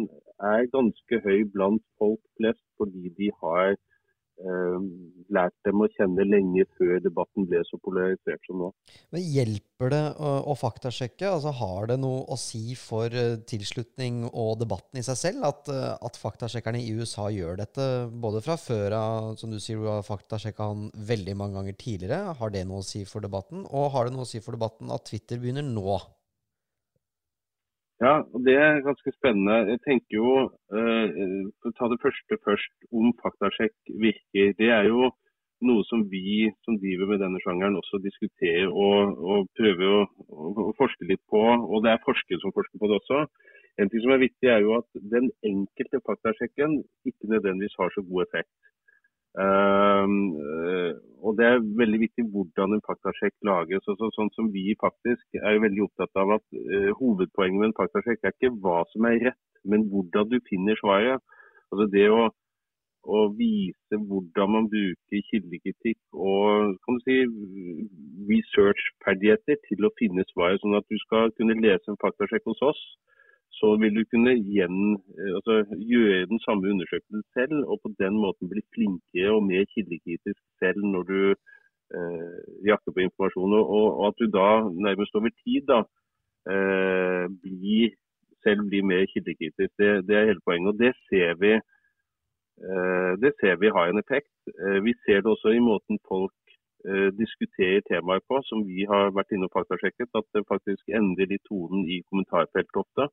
er 0.53 0.67
ganske 0.75 1.21
høy 1.27 1.47
blant 1.55 1.85
folk 2.01 2.23
flest 2.41 2.65
fordi 2.81 3.15
de 3.21 3.31
har 3.43 3.77
eh, 3.77 4.81
lært 5.33 5.55
dem 5.67 5.83
å 5.83 5.89
kjenne 5.97 6.27
lenge 6.27 6.67
før 6.79 7.01
debatten 7.05 7.47
ble 7.49 7.63
så 7.69 7.79
polarisert 7.83 8.43
som 8.49 8.61
nå. 8.63 8.71
Men 9.15 9.25
Hjelper 9.27 9.93
det 9.93 10.03
å, 10.23 10.33
å 10.53 10.57
faktasjekke? 10.59 11.29
Altså, 11.29 11.53
har 11.59 11.91
det 11.91 11.99
noe 12.03 12.25
å 12.33 12.39
si 12.41 12.77
for 12.79 13.13
uh, 13.13 13.37
tilslutning 13.49 14.25
og 14.31 14.57
debatten 14.63 15.01
i 15.01 15.05
seg 15.07 15.21
selv 15.21 15.49
at, 15.51 15.71
uh, 15.73 15.95
at 16.07 16.21
faktasjekkerne 16.21 16.81
i 16.83 16.95
USA 16.97 17.29
gjør 17.33 17.61
dette 17.61 17.89
både 18.13 18.43
fra 18.45 18.59
før 18.61 18.97
av, 18.99 19.33
som 19.41 19.53
du 19.53 19.61
sier, 19.61 19.81
du 19.81 19.91
har 19.91 20.07
faktasjekka 20.07 20.71
han 20.73 20.89
veldig 20.97 21.37
mange 21.39 21.61
ganger 21.61 21.81
tidligere. 21.81 22.37
Har 22.39 22.55
det 22.55 22.67
noe 22.69 22.85
å 22.85 22.87
si 22.87 23.05
for 23.09 23.25
debatten? 23.25 23.67
Og 23.69 23.91
har 23.95 24.09
det 24.09 24.17
noe 24.17 24.27
å 24.27 24.31
si 24.31 24.43
for 24.45 24.57
debatten 24.57 24.93
at 24.95 25.09
Twitter 25.11 25.43
begynner 25.43 25.67
nå? 25.67 25.99
Ja, 28.05 28.15
og 28.35 28.41
det 28.45 28.55
er 28.61 28.85
ganske 28.85 29.11
spennende. 29.17 29.55
Jeg 29.73 29.81
tenker 29.89 30.17
jo, 30.21 30.33
eh, 30.79 31.07
ta 31.79 31.85
det 31.89 32.03
første 32.05 32.37
først, 32.45 32.75
om 32.93 33.15
faktasjekk 33.23 33.77
virker. 34.05 34.53
Det 34.61 34.69
er 34.79 34.85
jo 34.93 35.11
noe 35.65 35.85
som 35.89 36.03
vi 36.11 36.51
som 36.67 36.77
driver 36.83 37.09
med 37.11 37.23
denne 37.25 37.41
sjangeren 37.41 37.79
også 37.81 38.01
diskuterer 38.05 38.69
og, 38.69 39.17
og 39.31 39.49
prøver 39.57 39.95
å, 40.01 40.03
å, 40.29 40.73
forske 40.77 41.09
litt 41.09 41.23
på. 41.33 41.41
Og 41.41 41.85
det 41.85 41.95
er 41.95 42.05
forskere 42.05 42.43
som 42.43 42.53
forsker 42.57 42.83
på 42.83 42.91
det 42.91 42.99
også. 43.01 43.25
En 43.81 43.89
ting 43.93 44.05
som 44.05 44.13
er 44.13 44.25
viktig 44.27 44.53
er 44.53 44.61
jo 44.65 44.77
at 44.77 44.89
den 45.15 45.31
enkelte 45.45 46.03
faktasjekken 46.05 46.83
ikke 47.09 47.33
nødvendigvis 47.33 47.81
har 47.81 47.93
så 47.97 48.05
god 48.05 48.27
effekt. 48.29 48.53
Uh, 49.37 50.97
og 51.21 51.37
Det 51.37 51.45
er 51.45 51.65
veldig 51.81 51.99
viktig 52.01 52.25
hvordan 52.33 52.77
en 52.77 52.85
faktasjekk 52.89 53.35
lages. 53.49 53.85
Så, 53.85 53.97
så, 54.01 54.09
sånn 54.17 54.33
som 54.37 54.49
Vi 54.55 54.73
faktisk 54.81 55.41
er 55.43 55.61
veldig 55.65 55.85
opptatt 55.89 56.23
av 56.23 56.37
at 56.39 56.45
uh, 56.57 56.91
hovedpoenget 57.01 57.61
med 57.61 57.71
en 57.71 57.79
faktasjekk 57.81 58.25
er 58.25 58.37
ikke 58.37 58.55
hva 58.65 58.81
som 58.93 59.09
er 59.11 59.21
rett, 59.29 59.45
men 59.69 59.89
hvordan 59.93 60.31
du 60.33 60.39
finner 60.49 60.79
svaret. 60.81 61.25
Altså 61.73 61.89
Det 61.93 62.07
å, 62.15 62.23
å 63.17 63.25
vise 63.39 64.01
hvordan 64.09 64.55
man 64.55 64.71
bruker 64.73 65.27
kildekritikk 65.31 66.01
og 66.15 66.79
kan 66.87 67.01
du 67.01 67.05
si, 67.05 67.19
researchferdigheter 68.31 69.61
til 69.69 69.87
å 69.87 69.93
finne 70.01 70.25
svaret, 70.33 70.63
sånn 70.63 70.79
at 70.79 70.89
du 70.89 70.97
skal 71.05 71.35
kunne 71.37 71.59
lese 71.61 71.93
en 71.93 72.01
faktasjekk 72.03 72.49
hos 72.53 72.65
oss 72.73 72.83
så 73.59 73.69
vil 73.81 73.93
du 73.99 74.03
kunne 74.13 74.33
igjen, 74.37 74.79
eh, 75.19 75.33
altså, 75.39 75.55
gjøre 75.93 76.31
den 76.33 76.41
samme 76.47 76.71
undersøkelsen 76.73 77.23
selv, 77.37 77.57
og 77.71 77.77
på 77.83 77.89
den 78.03 78.15
måten 78.25 78.51
bli 78.53 78.63
flinkere 78.75 79.31
og 79.37 79.47
mer 79.51 79.65
kildekritisk 79.75 80.43
selv 80.61 80.81
når 80.95 81.03
du 81.13 81.21
eh, 81.97 82.41
jakter 82.71 82.93
på 82.93 83.05
informasjon. 83.07 83.53
Og, 83.61 83.87
og, 83.99 84.07
at 84.09 84.19
du 84.21 84.27
da 84.39 84.51
nærmest 84.87 85.15
over 85.19 85.33
tid 85.45 85.63
da, 85.73 85.79
eh, 86.53 87.25
blir, 87.45 87.95
selv 88.45 88.61
blir 88.69 88.83
mer 88.93 89.05
kildekritisk. 89.13 89.73
Det, 89.81 89.91
det, 90.09 90.17
er 90.17 90.29
hele 90.31 90.47
poenget. 90.47 90.73
Og 90.73 90.79
det 90.85 90.93
ser 91.09 91.31
vi 91.43 91.53
eh, 91.57 93.13
det 93.23 93.33
ser 93.41 93.55
vi 93.63 93.75
har 93.77 93.87
en 93.89 94.03
effekt. 94.05 94.35
Eh, 94.63 94.79
vi 94.87 94.93
ser 95.05 95.19
det 95.21 95.33
også 95.35 95.49
i 95.57 95.67
måten 95.71 95.99
folk 96.09 96.39
eh, 96.91 97.11
diskuterer 97.23 97.81
temaer 97.89 98.23
på, 98.29 98.43
som 98.51 98.59
vi 98.71 98.85
har 98.93 99.17
vært 99.19 99.33
inne 99.33 99.49
og 99.49 99.57
faktasjekket. 99.57 100.13
At 100.21 100.29
det 100.35 100.51
faktisk 100.53 100.85
endrer 101.01 101.33
litt 101.33 101.47
tonen 101.49 101.89
i 101.89 102.03
kommentarfeltet 102.11 102.85
ofte 102.85 103.11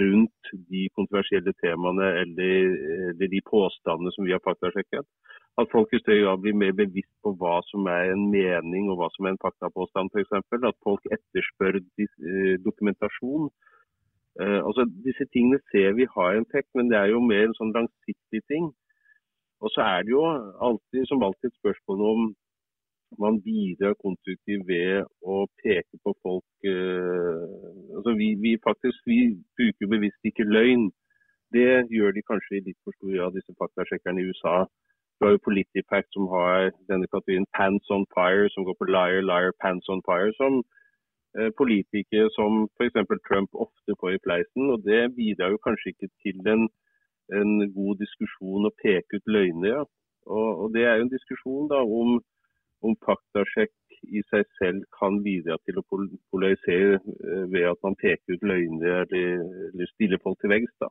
rundt 0.00 0.52
de 0.72 0.86
kontroversielle 0.96 1.52
temaene 1.60 2.08
eller, 2.22 2.74
eller 3.10 3.30
de 3.34 3.40
påstandene 3.48 4.12
som 4.14 4.26
vi 4.26 4.34
har 4.34 4.42
faktasjekket. 4.44 5.06
At 5.60 5.68
folk 5.72 5.92
i 5.92 6.00
større 6.00 6.24
grad 6.24 6.40
blir 6.40 6.56
mer 6.56 6.72
bevisst 6.72 7.12
på 7.24 7.34
hva 7.40 7.58
som 7.68 7.88
er 7.92 8.12
en 8.14 8.24
mening 8.32 8.88
og 8.88 9.00
hva 9.00 9.10
som 9.12 9.26
er 9.26 9.34
en 9.34 9.42
faktapåstand 9.42 10.12
f.eks. 10.12 10.32
At 10.70 10.78
folk 10.86 11.04
etterspør 11.16 11.80
eh, 11.80 12.54
dokumentasjon. 12.64 13.50
Uh, 14.40 14.60
altså, 14.64 14.86
disse 15.04 15.26
tingene 15.28 15.58
ser 15.68 15.92
vi 15.92 16.06
har 16.14 16.38
en 16.38 16.46
effekt, 16.48 16.70
men 16.74 16.88
det 16.88 16.96
er 16.96 17.10
jo 17.12 17.20
mer 17.20 17.44
en 17.44 17.58
sånn 17.58 17.74
langsiktig 17.76 18.40
ting. 18.48 18.70
Og 19.60 19.70
så 19.74 19.84
er 19.84 20.06
det 20.06 20.14
jo 20.14 20.22
alltid, 20.24 21.04
som 21.10 21.22
alltid 21.22 21.52
spørsmålet 21.52 21.82
spørsmål 21.82 22.06
om 22.14 22.22
man 23.18 23.40
bidrar 23.44 23.94
konstruktivt 24.04 24.66
ved 24.68 25.04
å 25.22 25.44
peke 25.62 25.98
på 26.04 26.14
folk 26.24 26.68
eh, 26.68 27.44
altså 27.96 28.14
vi, 28.20 28.28
vi, 28.44 28.56
faktisk 28.66 28.98
vi 29.06 29.18
bruker 29.58 29.90
bevisst 29.94 30.30
ikke 30.30 30.48
løgn. 30.48 30.90
Det 31.52 31.84
gjør 31.92 32.14
de 32.16 32.22
kanskje 32.30 32.58
i 32.58 32.64
litt 32.68 32.78
for 32.84 32.96
stor 32.96 33.12
grad, 33.12 33.34
disse 33.36 33.54
faktasjekkerne 33.60 34.22
i 34.22 34.28
USA. 34.30 34.56
Du 35.16 35.26
har 35.26 35.34
jo 35.34 35.46
Politipact 35.48 36.08
som 36.16 36.24
har 36.34 36.72
denne 36.90 37.06
kategorien 37.12 37.46
'pants 37.54 37.90
on 37.96 38.06
fire', 38.16 38.52
som 38.54 38.64
går 38.64 38.76
på 38.78 38.88
'liar, 38.88 39.20
liar, 39.30 39.52
pants 39.62 39.88
on 39.92 40.02
fire'. 40.08 40.36
som 40.40 40.52
uh, 41.38 41.50
Politikere 41.60 42.28
som 42.38 42.50
f.eks. 42.76 42.96
Trump 43.28 43.50
ofte 43.64 43.90
får 44.00 44.10
i 44.14 44.22
fleisen. 44.24 44.64
og 44.72 44.78
Det 44.88 45.02
bidrar 45.18 45.50
jo 45.50 45.64
kanskje 45.66 45.90
ikke 45.92 46.08
til 46.22 46.36
en, 46.54 46.62
en 47.38 47.52
god 47.78 47.94
diskusjon 48.04 48.68
å 48.68 48.76
peke 48.84 49.10
ut 49.18 49.26
løgner. 49.36 49.68
Ja. 49.74 49.82
Og, 50.26 50.48
og, 50.62 50.66
Det 50.74 50.84
er 50.84 50.94
jo 50.96 51.04
en 51.06 51.16
diskusjon 51.16 51.68
da 51.74 51.80
om 52.00 52.10
om 52.86 52.96
faktasjekk 53.06 53.72
i 54.10 54.22
seg 54.30 54.46
selv 54.58 54.82
kan 54.96 55.20
bidra 55.22 55.56
til 55.66 55.78
å 55.78 55.84
polarisere 55.86 56.98
eh, 56.98 57.44
ved 57.52 57.68
at 57.70 57.80
man 57.86 57.96
peker 58.00 58.36
ut 58.36 58.46
løgner 58.46 59.04
eller, 59.04 59.42
eller 59.70 59.90
stiller 59.94 60.22
folk 60.24 60.40
til 60.42 60.52
veggs. 60.54 60.72
Så, 60.78 60.90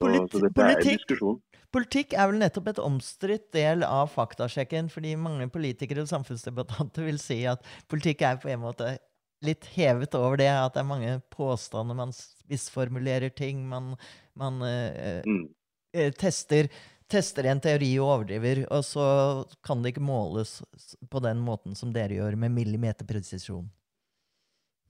Polit 0.00 0.32
så 0.32 0.42
dette 0.42 0.68
er. 0.72 1.40
Politikk 1.72 2.12
er 2.20 2.28
vel 2.28 2.42
nettopp 2.42 2.66
et 2.68 2.82
omstridt 2.82 3.46
del 3.56 3.84
av 3.86 4.10
faktasjekken, 4.12 4.90
fordi 4.92 5.14
mange 5.16 5.46
politikere 5.52 6.04
og 6.04 6.10
samfunnsdebattanter 6.10 7.06
vil 7.08 7.20
si 7.20 7.38
at 7.48 7.64
politikk 7.88 8.26
er 8.28 8.40
på 8.42 8.50
en 8.52 8.60
måte 8.64 8.90
litt 9.42 9.66
hevet 9.74 10.14
over 10.18 10.38
det, 10.38 10.50
at 10.52 10.74
det 10.74 10.82
er 10.82 10.90
mange 10.90 11.14
påstander, 11.32 11.96
man 11.98 12.12
misformulerer 12.50 13.32
ting, 13.34 13.64
man, 13.68 13.94
man 14.38 14.60
eh, 14.66 15.24
mm. 15.26 15.46
eh, 15.96 16.12
tester 16.14 16.68
tester 17.12 17.46
en 17.50 17.60
teori 17.62 17.90
og 18.00 18.08
overdriver, 18.08 18.64
og 18.72 18.84
så 18.86 19.04
kan 19.66 19.82
det 19.82 19.92
ikke 19.92 20.04
måles 20.04 20.60
på 21.12 21.22
den 21.24 21.42
måten 21.44 21.76
som 21.78 21.92
dere 21.94 22.18
gjør, 22.18 22.38
med 22.40 22.54
millimeterpresisjon. 22.56 23.68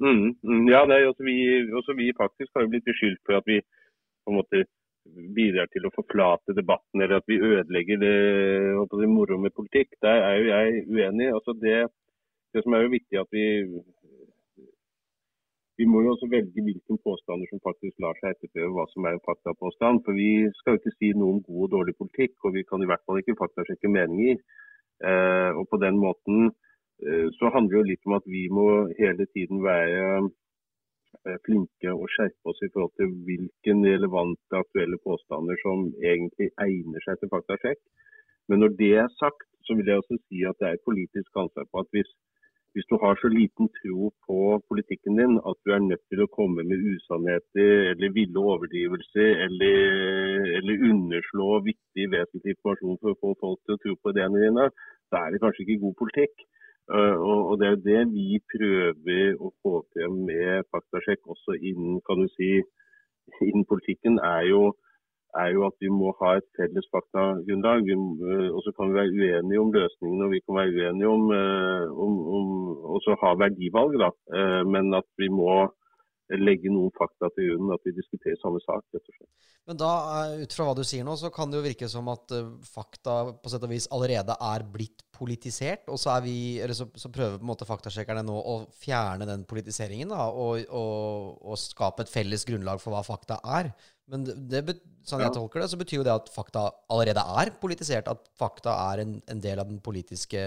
Mm, 0.02 0.32
mm, 0.42 0.68
ja, 0.70 0.82
er 0.82 1.08
også 1.08 1.26
vi, 1.26 1.36
også 1.78 1.94
vi, 1.98 2.08
faktisk 2.18 2.50
har 2.56 2.70
blitt 2.70 2.86
beskyldt 2.88 3.20
for 3.26 3.38
at 3.38 3.46
vi 3.46 3.60
på 3.62 4.32
en 4.32 4.38
måte 4.40 4.64
bidrar 5.36 5.68
til 5.70 5.86
å 5.86 5.92
forflate 5.94 6.54
debatten, 6.56 7.02
eller 7.02 7.18
at 7.20 7.28
vi 7.30 7.40
ødelegger 7.42 8.00
det, 8.02 8.16
det 9.02 9.10
moro 9.10 9.38
med 9.38 9.54
politikk. 9.54 9.94
Der 10.02 10.22
er 10.28 10.36
jo 10.38 10.48
jeg 10.50 10.84
uenig. 10.88 11.28
Altså 11.34 11.54
det, 11.58 11.78
det 12.54 12.62
som 12.64 12.76
er 12.76 12.84
jo 12.84 12.94
viktig, 12.94 13.18
at 13.18 13.30
vi 13.34 13.44
vi 15.80 15.84
må 15.88 16.02
jo 16.04 16.12
også 16.12 16.28
velge 16.32 16.64
hvilke 16.66 16.96
påstander 17.06 17.48
som 17.48 17.62
faktisk 17.68 18.02
lar 18.04 18.18
seg 18.20 18.34
etterprøve 18.34 18.74
hva 18.76 18.84
som 18.90 19.06
er 19.08 19.16
en 19.16 19.24
faktapåstand. 19.28 20.02
For 20.04 20.18
vi 20.22 20.30
skal 20.58 20.76
jo 20.76 20.80
ikke 20.80 20.96
si 20.98 21.12
noe 21.16 21.36
om 21.36 21.40
god 21.46 21.62
og 21.66 21.72
dårlig 21.76 21.94
politikk, 22.00 22.36
og 22.44 22.56
vi 22.56 22.66
kan 22.68 22.84
i 22.84 22.88
hvert 22.90 23.04
fall 23.06 23.22
ikke 23.22 23.38
faktasjekke 23.40 23.92
meninger. 23.96 24.42
Eh, 25.10 25.50
og 25.58 25.64
på 25.72 25.80
den 25.82 25.96
måten 25.98 26.50
eh, 27.06 27.28
så 27.38 27.50
handler 27.54 27.72
det 27.72 27.80
jo 27.80 27.90
litt 27.90 28.08
om 28.08 28.18
at 28.18 28.28
vi 28.34 28.42
må 28.58 28.66
hele 29.00 29.26
tiden 29.34 29.64
være 29.64 30.04
eh, 30.20 31.38
flinke 31.46 31.94
og 31.96 32.04
skjerpe 32.14 32.52
oss 32.52 32.60
i 32.62 32.70
forhold 32.74 32.92
til 33.00 33.16
hvilke 33.26 33.78
relevante 33.88 34.60
aktuelle 34.60 35.00
påstander 35.08 35.58
som 35.64 35.88
egentlig 36.12 36.52
egner 36.66 37.06
seg 37.06 37.18
til 37.18 37.32
faktasjekk. 37.32 37.80
Men 38.50 38.62
når 38.62 38.76
det 38.78 38.92
er 39.06 39.10
sagt, 39.16 39.48
så 39.64 39.74
vil 39.78 39.88
jeg 39.88 40.02
også 40.02 40.20
si 40.20 40.44
at 40.46 40.58
det 40.60 40.68
er 40.68 40.76
et 40.76 40.86
politisk 40.86 41.42
ansvar 41.42 41.66
på 41.70 41.82
at 41.82 41.90
hvis 41.96 42.12
hvis 42.72 42.88
du 42.90 42.96
har 43.02 43.14
så 43.20 43.28
liten 43.28 43.68
tro 43.78 44.08
på 44.26 44.38
politikken 44.68 45.18
din 45.20 45.34
at 45.48 45.58
du 45.64 45.72
er 45.74 45.82
nødt 45.84 46.04
til 46.10 46.22
å 46.24 46.30
komme 46.36 46.64
med 46.68 46.86
usannheter 46.92 47.72
eller 47.90 48.14
ville 48.16 48.44
overdrivelser 48.52 49.42
eller, 49.46 50.48
eller 50.58 50.86
underslå 50.90 51.48
viktig, 51.68 52.08
vesentlig 52.14 52.56
informasjon 52.56 52.98
for 53.02 53.12
å 53.12 53.20
få 53.20 53.34
folk 53.44 53.60
til 53.60 53.76
å 53.76 53.82
tro 53.84 53.94
på 54.00 54.14
ideene 54.14 54.44
dine, 54.46 54.66
så 55.08 55.20
er 55.20 55.34
det 55.34 55.42
kanskje 55.42 55.66
ikke 55.66 55.82
god 55.84 55.98
politikk. 56.00 56.46
Eh, 56.90 57.16
og, 57.28 57.58
det 57.60 57.66
er 57.66 57.74
jo 57.74 57.84
det 57.90 58.00
vi 58.14 58.40
prøver 58.54 59.36
å 59.38 59.52
få 59.62 59.74
frem 59.92 60.16
med 60.30 60.64
faktasjekk 60.72 61.28
også 61.34 61.58
innen, 61.60 62.00
kan 62.08 62.24
du 62.24 62.32
si, 62.38 62.54
innen 63.48 63.68
politikken, 63.68 64.16
er 64.32 64.48
jo, 64.48 64.64
er 65.40 65.52
jo 65.54 65.66
at 65.66 65.76
vi 65.80 65.88
må 65.92 66.12
ha 66.20 66.34
et 66.38 66.48
felles 66.58 66.88
faktagrunnlag. 66.92 67.86
Vi, 67.88 67.96
og 68.52 68.60
så 68.64 68.72
kan 68.76 68.90
vi 68.90 68.98
være 68.98 69.14
uenige 69.16 69.62
om 69.62 69.72
løsningene 69.74 70.26
og 70.26 70.34
vi 70.34 70.42
kan 70.44 70.58
være 70.60 70.74
uenige 70.76 71.12
om, 71.12 71.30
om, 72.06 72.18
om 72.38 72.50
også 72.98 73.16
ha 73.22 73.36
verdivalg. 73.44 73.96
Da. 74.02 74.10
Men 74.68 74.92
at 74.98 75.08
vi 75.20 75.30
må 75.32 75.54
legge 76.40 76.70
noen 76.72 76.92
fakta 76.96 77.28
til 77.34 77.50
grunn, 77.50 77.72
at 77.74 77.82
vi 77.84 77.94
diskuterer 77.96 78.38
samme 78.40 78.60
sak. 78.64 78.84
rett 78.94 79.08
og 79.08 79.16
slett. 79.16 79.48
Men 79.68 79.78
da, 79.78 79.90
eh, 80.18 80.42
ut 80.42 80.54
fra 80.56 80.66
hva 80.66 80.74
du 80.74 80.82
sier 80.86 81.04
nå, 81.06 81.14
så 81.18 81.30
kan 81.30 81.50
det 81.50 81.60
jo 81.60 81.66
virke 81.66 81.88
som 81.90 82.08
at 82.10 82.32
fakta 82.66 83.16
på 83.38 83.52
sett 83.52 83.62
og 83.62 83.70
vis 83.70 83.88
allerede 83.94 84.34
er 84.34 84.64
blitt 84.66 85.04
politisert. 85.12 85.86
Og 85.92 86.00
så, 86.02 86.16
vi, 86.24 86.58
så, 86.74 86.88
så 86.98 87.12
prøver 87.12 87.38
på 87.38 87.46
en 87.46 87.52
måte 87.52 87.68
faktasjekkerne 87.68 88.24
nå 88.26 88.34
å 88.34 88.56
fjerne 88.82 89.28
den 89.28 89.44
politiseringen 89.48 90.10
da, 90.14 90.28
og, 90.30 90.64
og, 90.68 91.38
og, 91.42 91.58
skape 91.60 92.06
et 92.06 92.12
felles 92.12 92.46
grunnlag 92.48 92.82
for 92.82 92.94
hva 92.94 93.04
fakta 93.06 93.38
er. 93.60 93.70
Men 94.12 94.26
det, 94.28 94.76
sånn 95.08 95.22
jeg 95.24 95.32
tolker 95.34 95.62
det, 95.62 95.70
så 95.72 95.78
betyr 95.80 96.00
jo 96.02 96.04
det 96.06 96.12
at 96.14 96.28
fakta 96.34 96.66
allerede 96.92 97.24
er 97.42 97.52
politisert. 97.62 98.10
At 98.12 98.28
fakta 98.38 98.74
er 98.92 99.02
en, 99.06 99.16
en 99.32 99.40
del 99.40 99.62
av 99.62 99.70
den 99.70 99.80
politiske 99.84 100.42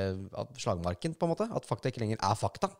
slagmarken, 0.61 1.17
på 1.17 1.27
en 1.27 1.33
måte. 1.33 1.49
At 1.49 1.65
fakta 1.67 1.89
ikke 1.89 2.05
lenger 2.05 2.21
er 2.21 2.39
fakta. 2.39 2.71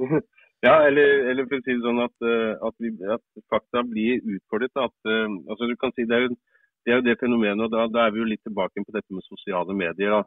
Ja, 0.60 0.74
eller, 0.84 1.22
eller, 1.30 1.46
for 1.48 1.56
å 1.56 1.64
si 1.64 1.72
det 1.72 1.80
sånn 1.80 2.02
at, 2.04 2.12
eh, 2.20 2.50
at, 2.68 2.74
vi, 2.84 2.90
at 3.08 3.22
fakta 3.48 3.80
blir 3.88 4.18
utfordret. 4.20 4.74
At, 4.76 4.92
uh, 5.08 5.38
altså 5.48 5.68
du 5.70 5.72
kan 5.80 5.94
si 5.96 6.04
Det 6.04 6.18
er 6.18 6.26
jo 6.26 6.34
det, 6.34 6.90
er 6.90 6.98
jo 6.98 7.04
det 7.06 7.14
fenomenet, 7.20 7.62
og 7.64 7.72
da, 7.72 7.86
da, 7.88 8.02
er 8.04 8.12
vi 8.12 8.20
jo 8.20 8.28
litt 8.28 8.42
tilbake 8.44 8.84
på 8.84 8.92
dette 8.92 9.16
med 9.16 9.24
sosiale 9.24 9.76
medier. 9.76 10.18
da. 10.18 10.20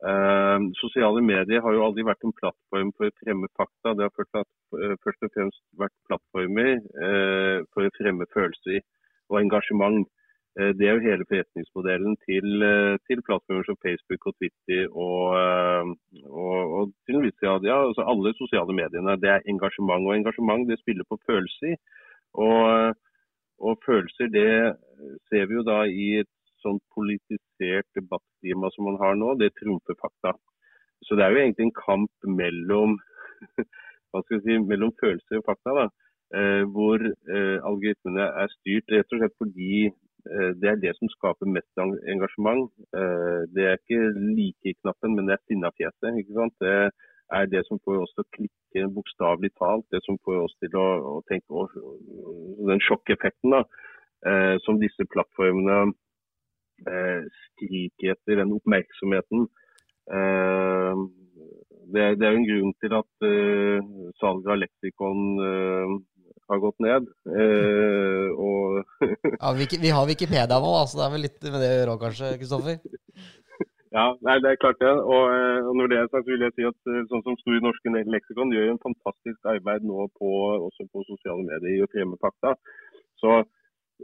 Uh, 0.00 0.70
sosiale 0.80 1.20
medier 1.20 1.60
har 1.60 1.74
jo 1.76 1.82
aldri 1.84 2.06
vært 2.08 2.24
en 2.24 2.36
plattform 2.38 2.94
for 2.96 3.10
å 3.10 3.16
fremme 3.20 3.50
fakta. 3.58 3.92
Det 3.98 4.06
har 4.06 4.14
først, 4.16 4.40
uh, 4.72 4.94
og 4.96 5.34
fremst 5.34 5.60
vært 5.76 5.96
plattformer 6.08 6.80
for 7.74 7.84
å 7.84 7.92
fremme 7.98 8.28
følelser 8.32 8.80
og 9.30 9.42
engasjement. 9.42 10.08
Eh, 10.58 10.72
det 10.78 10.86
er 10.86 10.96
jo 10.96 11.06
hele 11.06 11.24
forretningsmodellen 11.30 12.16
til, 12.26 12.46
eh, 12.66 12.96
til 13.06 13.22
plattformer 13.26 13.64
som 13.66 13.76
Facebook 13.86 14.26
og 14.26 14.34
Twitter 14.38 14.82
og, 14.90 15.22
eh, 15.38 15.84
og, 16.26 16.58
og 16.76 16.92
til 17.06 17.16
en 17.16 17.26
viss 17.26 17.38
grad 17.42 17.62
ja, 17.62 17.76
altså 17.86 18.02
alle 18.12 18.34
sosiale 18.34 18.74
mediene. 18.80 19.14
Det 19.22 19.30
er 19.30 19.46
engasjement. 19.52 20.06
Og 20.06 20.16
engasjement 20.16 20.66
det 20.68 20.80
spiller 20.80 21.06
på 21.06 21.20
følelser. 21.28 21.78
Og, 22.34 22.96
og 23.66 23.78
følelser 23.86 24.26
det 24.38 24.52
ser 25.28 25.46
vi 25.46 25.58
jo 25.58 25.64
da 25.66 25.84
i 25.86 26.08
et 26.22 26.30
sånn 26.64 26.80
politisert 26.96 27.88
debattklima 27.98 28.70
som 28.74 28.88
man 28.90 29.00
har 29.02 29.18
nå. 29.18 29.34
Det 29.40 29.52
trumfer 29.60 29.98
fakta. 30.00 30.34
Så 31.06 31.16
det 31.16 31.24
er 31.24 31.34
jo 31.34 31.42
egentlig 31.44 31.68
en 31.68 31.78
kamp 31.78 32.30
mellom, 32.40 32.98
si, 34.28 34.58
mellom 34.58 34.94
følelser 35.00 35.40
og 35.40 35.48
fakta. 35.48 35.76
da, 35.80 35.88
Hvor 36.74 37.02
algoritmene 37.66 38.26
er 38.42 38.52
styrt 38.58 38.92
rett 38.92 39.16
og 39.16 39.22
slett 39.22 39.38
fordi 39.40 39.88
Eh, 40.28 40.52
det 40.60 40.68
er 40.70 40.78
det 40.84 40.92
som 40.96 41.08
skaper 41.08 41.46
mest 41.56 41.72
engasjement. 42.12 42.68
Eh, 43.00 43.40
det 43.54 43.64
er 43.66 43.78
ikke 43.78 44.00
like-knappen, 44.36 45.14
men 45.16 45.26
det 45.26 45.34
er 45.36 45.46
sinnafjeset. 45.48 46.18
Det 46.60 46.74
er 47.38 47.46
det 47.54 47.62
som 47.66 47.80
får 47.84 48.02
oss 48.02 48.12
til 48.14 48.24
å 48.24 48.32
klikke 48.36 48.92
bokstavelig 48.96 49.52
talt. 49.62 49.86
Det 49.92 50.02
som 50.04 50.18
får 50.24 50.42
oss 50.44 50.56
til 50.60 50.76
å, 50.76 50.88
å 51.14 51.16
tenke 51.30 51.48
over 51.50 51.70
Den 52.70 52.82
sjokkeffekten 52.84 53.56
da, 53.56 53.62
eh, 54.28 54.56
som 54.64 54.80
disse 54.82 55.08
plattformene 55.14 55.94
skriker 56.80 58.14
etter, 58.14 58.40
den 58.40 58.54
oppmerksomheten. 58.56 59.48
Det 61.90 62.02
er, 62.04 62.14
det 62.18 62.26
er 62.26 62.36
en 62.38 62.46
grunn 62.48 62.72
til 62.82 62.94
at 62.98 63.28
salget 64.20 64.52
av 64.54 64.60
leksikon 64.62 65.20
har 66.50 66.62
gått 66.62 66.82
ned. 66.82 67.10
Eh, 67.40 68.28
og 68.34 68.80
ja, 69.42 69.52
vi, 69.58 69.68
vi, 69.84 69.92
har 69.94 70.08
Wikipedia 70.08 70.58
nå, 70.62 70.72
så 70.88 70.98
det 70.98 71.06
er 71.06 71.14
vel 71.14 71.24
litt 71.26 71.46
med 71.46 71.62
det 71.62 71.70
å 71.70 71.76
gjøre 71.78 72.00
kanskje, 72.04 72.32
Kristoffer? 72.40 72.80
ja, 73.96 74.06
nei, 74.26 74.36
det 74.42 74.52
er 74.52 74.60
klart 74.62 74.82
det. 74.82 74.90
Og, 74.90 75.22
eh, 75.36 75.60
og, 75.62 75.72
når 75.78 75.92
det 75.92 76.00
er 76.00 76.10
sagt, 76.10 76.28
vil 76.30 76.46
jeg 76.46 76.56
si 76.56 76.66
at 76.68 76.92
eh, 76.92 77.06
sånn 77.12 77.24
som 77.26 77.38
Store 77.42 77.62
norske 77.64 77.94
leksikon 78.16 78.54
gjør 78.56 78.74
en 78.74 78.84
fantastisk 78.86 79.50
arbeid 79.54 79.86
nå 79.86 80.08
på, 80.18 80.34
også 80.70 80.88
på 80.90 81.06
sosiale 81.12 81.46
medier 81.46 81.78
i 81.78 81.86
å 81.86 81.90
fremme 81.94 82.20
fakta. 82.22 82.56
Så 83.22 83.42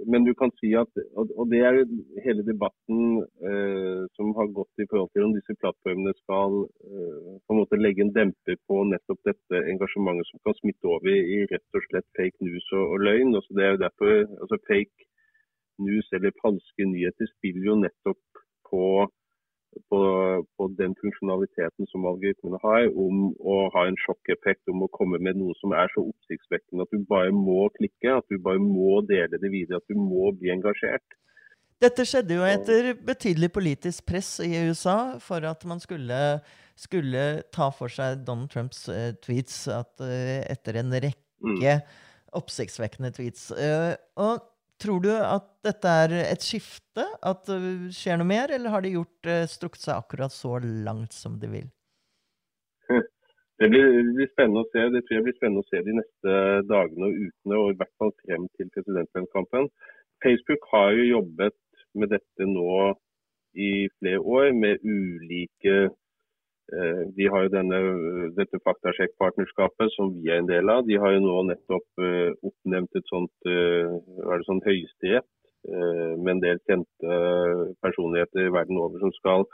men 0.04 0.24
du 0.26 0.32
kan 0.35 0.52
si 0.61 0.72
at, 0.78 1.00
og 1.16 1.44
det 1.50 1.61
er 1.64 1.78
hele 2.24 2.44
debatten 2.46 3.22
eh, 3.50 4.02
som 4.16 4.32
har 4.38 4.52
gått 4.59 4.82
i 4.82 4.87
forhold 4.90 5.11
til 5.14 5.26
om 5.26 5.35
disse 5.37 5.56
plattformene 5.61 6.14
skal 6.20 6.56
eh, 6.66 7.35
på 7.44 7.54
en 7.54 7.61
måte 7.61 7.80
legge 7.80 8.04
en 8.04 8.14
demper 8.16 8.59
på 8.68 8.82
nettopp 8.92 9.20
dette 9.30 9.62
engasjementet 9.72 10.30
som 10.30 10.42
kan 10.46 10.59
smitte 10.61 10.90
over 10.92 11.12
i 11.12 11.42
rett 11.52 11.78
og 11.78 11.87
slett 11.88 12.09
fake 12.18 12.44
news 12.44 12.66
og, 12.76 12.85
og 12.96 13.06
løgn. 13.09 13.35
Altså, 13.38 13.56
det 13.56 13.66
er 13.66 13.74
jo 13.74 13.85
derfor, 13.87 14.12
altså 14.44 14.61
Fake 14.68 15.09
news 15.87 16.09
eller 16.16 16.40
falske 16.42 16.88
nyheter 16.88 17.32
spiller 17.37 17.70
jo 17.70 17.80
nettopp 17.85 18.44
på 18.70 18.82
på, 19.90 20.00
på, 20.57 20.68
den 20.79 20.94
funksjonaliteten 21.00 21.88
som 21.90 22.07
algoritmene 22.09 22.61
har, 22.62 22.88
om 22.96 23.31
å 23.40 23.59
ha 23.74 23.85
en 23.88 23.98
sjokkeffekt, 24.05 24.64
om 24.72 24.87
å 24.87 24.90
komme 24.94 25.20
med 25.22 25.38
noe 25.40 25.57
som 25.61 25.74
er 25.76 25.90
så 25.92 26.07
oppsiktsvekkende 26.09 26.87
at 26.87 26.94
du 26.94 27.05
bare 27.09 27.35
må 27.35 27.66
klikke, 27.76 28.16
at 28.18 28.26
du 28.33 28.40
bare 28.42 28.62
må 28.62 29.00
dele 29.09 29.40
det 29.42 29.52
videre, 29.52 29.81
at 29.83 29.92
du 29.92 29.98
må 30.00 30.33
bli 30.38 30.52
engasjert. 30.55 31.18
Dette 31.83 32.07
skjedde 32.09 32.38
jo 32.38 32.44
etter 32.48 32.94
betydelig 33.05 33.50
politisk 33.52 34.07
press 34.09 34.38
i 34.40 34.55
USA 34.64 35.18
for 35.20 35.44
at 35.44 35.64
man 35.68 35.83
skulle, 35.83 36.40
skulle 36.79 37.26
ta 37.52 37.68
for 37.74 37.92
seg 37.92 38.24
Donald 38.24 38.48
Trumps 38.55 38.87
uh, 38.88 39.12
tweets 39.24 39.66
at, 39.68 39.92
uh, 40.00 40.40
etter 40.48 40.81
en 40.81 40.96
rekke 41.05 41.76
mm. 41.76 41.96
oppsiktsvekkende 42.40 43.12
tweets. 43.18 43.50
Uh, 43.52 43.92
og 44.16 44.40
Tror 44.82 45.00
du 45.00 45.10
at 45.14 45.46
dette 45.64 45.92
er 46.04 46.14
et 46.20 46.44
skifte? 46.44 47.04
At 47.24 47.46
det 47.48 47.94
skjer 47.96 48.20
noe 48.20 48.28
mer? 48.28 48.52
Eller 48.52 48.72
har 48.74 48.84
de 48.84 48.94
gjort 48.98 49.30
uh, 49.30 49.44
strukket 49.48 49.86
seg 49.86 49.96
akkurat 49.96 50.34
så 50.34 50.58
langt 50.62 51.16
som 51.16 51.38
de 51.40 51.52
vil? 51.58 51.68
Det 53.56 53.70
blir, 53.72 53.86
det 53.88 54.12
blir, 54.12 54.26
spennende 54.34 54.60
å 54.60 54.68
se. 54.68 54.82
Det 54.92 55.00
tror 55.06 55.14
jeg 55.16 55.24
blir 55.24 55.34
spennende 55.38 55.62
å 55.62 55.68
se 55.70 55.78
de 55.80 55.92
neste 55.96 56.32
dagene 56.68 57.06
og 57.06 57.20
ukene, 57.22 57.56
og 57.56 57.70
i 57.70 57.76
hvert 57.80 57.92
fall 57.96 58.10
frem 58.18 58.42
til 58.58 58.68
presidentvalgkampen. 58.74 59.70
Facebook 60.20 60.66
har 60.74 60.90
jo 60.92 61.06
jobbet 61.06 61.56
med 61.96 62.12
dette 62.12 62.48
nå 62.50 62.74
i 63.56 63.70
flere 63.96 64.20
år, 64.20 64.50
med 64.60 64.84
ulike 64.84 65.78
Eh, 65.86 65.88
de 67.16 67.29
har 67.31 67.44
jo 67.44 67.50
denne, 67.52 67.79
dette 68.35 68.59
faktasjekkpartnerskapet 68.66 69.92
som 69.94 70.11
vi 70.16 70.33
er 70.35 70.40
en 70.42 70.48
del 70.48 70.70
av. 70.72 70.83
De 70.88 70.96
har 70.98 71.12
jo 71.14 71.20
nå 71.22 71.37
nettopp 71.52 72.02
uh, 72.02 72.33
oppnevnt 72.42 72.98
et 72.98 73.12
sånt, 73.12 73.46
hva 73.46 74.40
sånn 74.48 74.64
høyesterett 74.66 75.29
med 75.66 76.29
en 76.31 76.42
del 76.42 76.59
kjente 76.66 77.14
personligheter 77.83 78.52
verden 78.55 78.79
over 78.79 79.02
som 79.02 79.11
skal, 79.16 79.46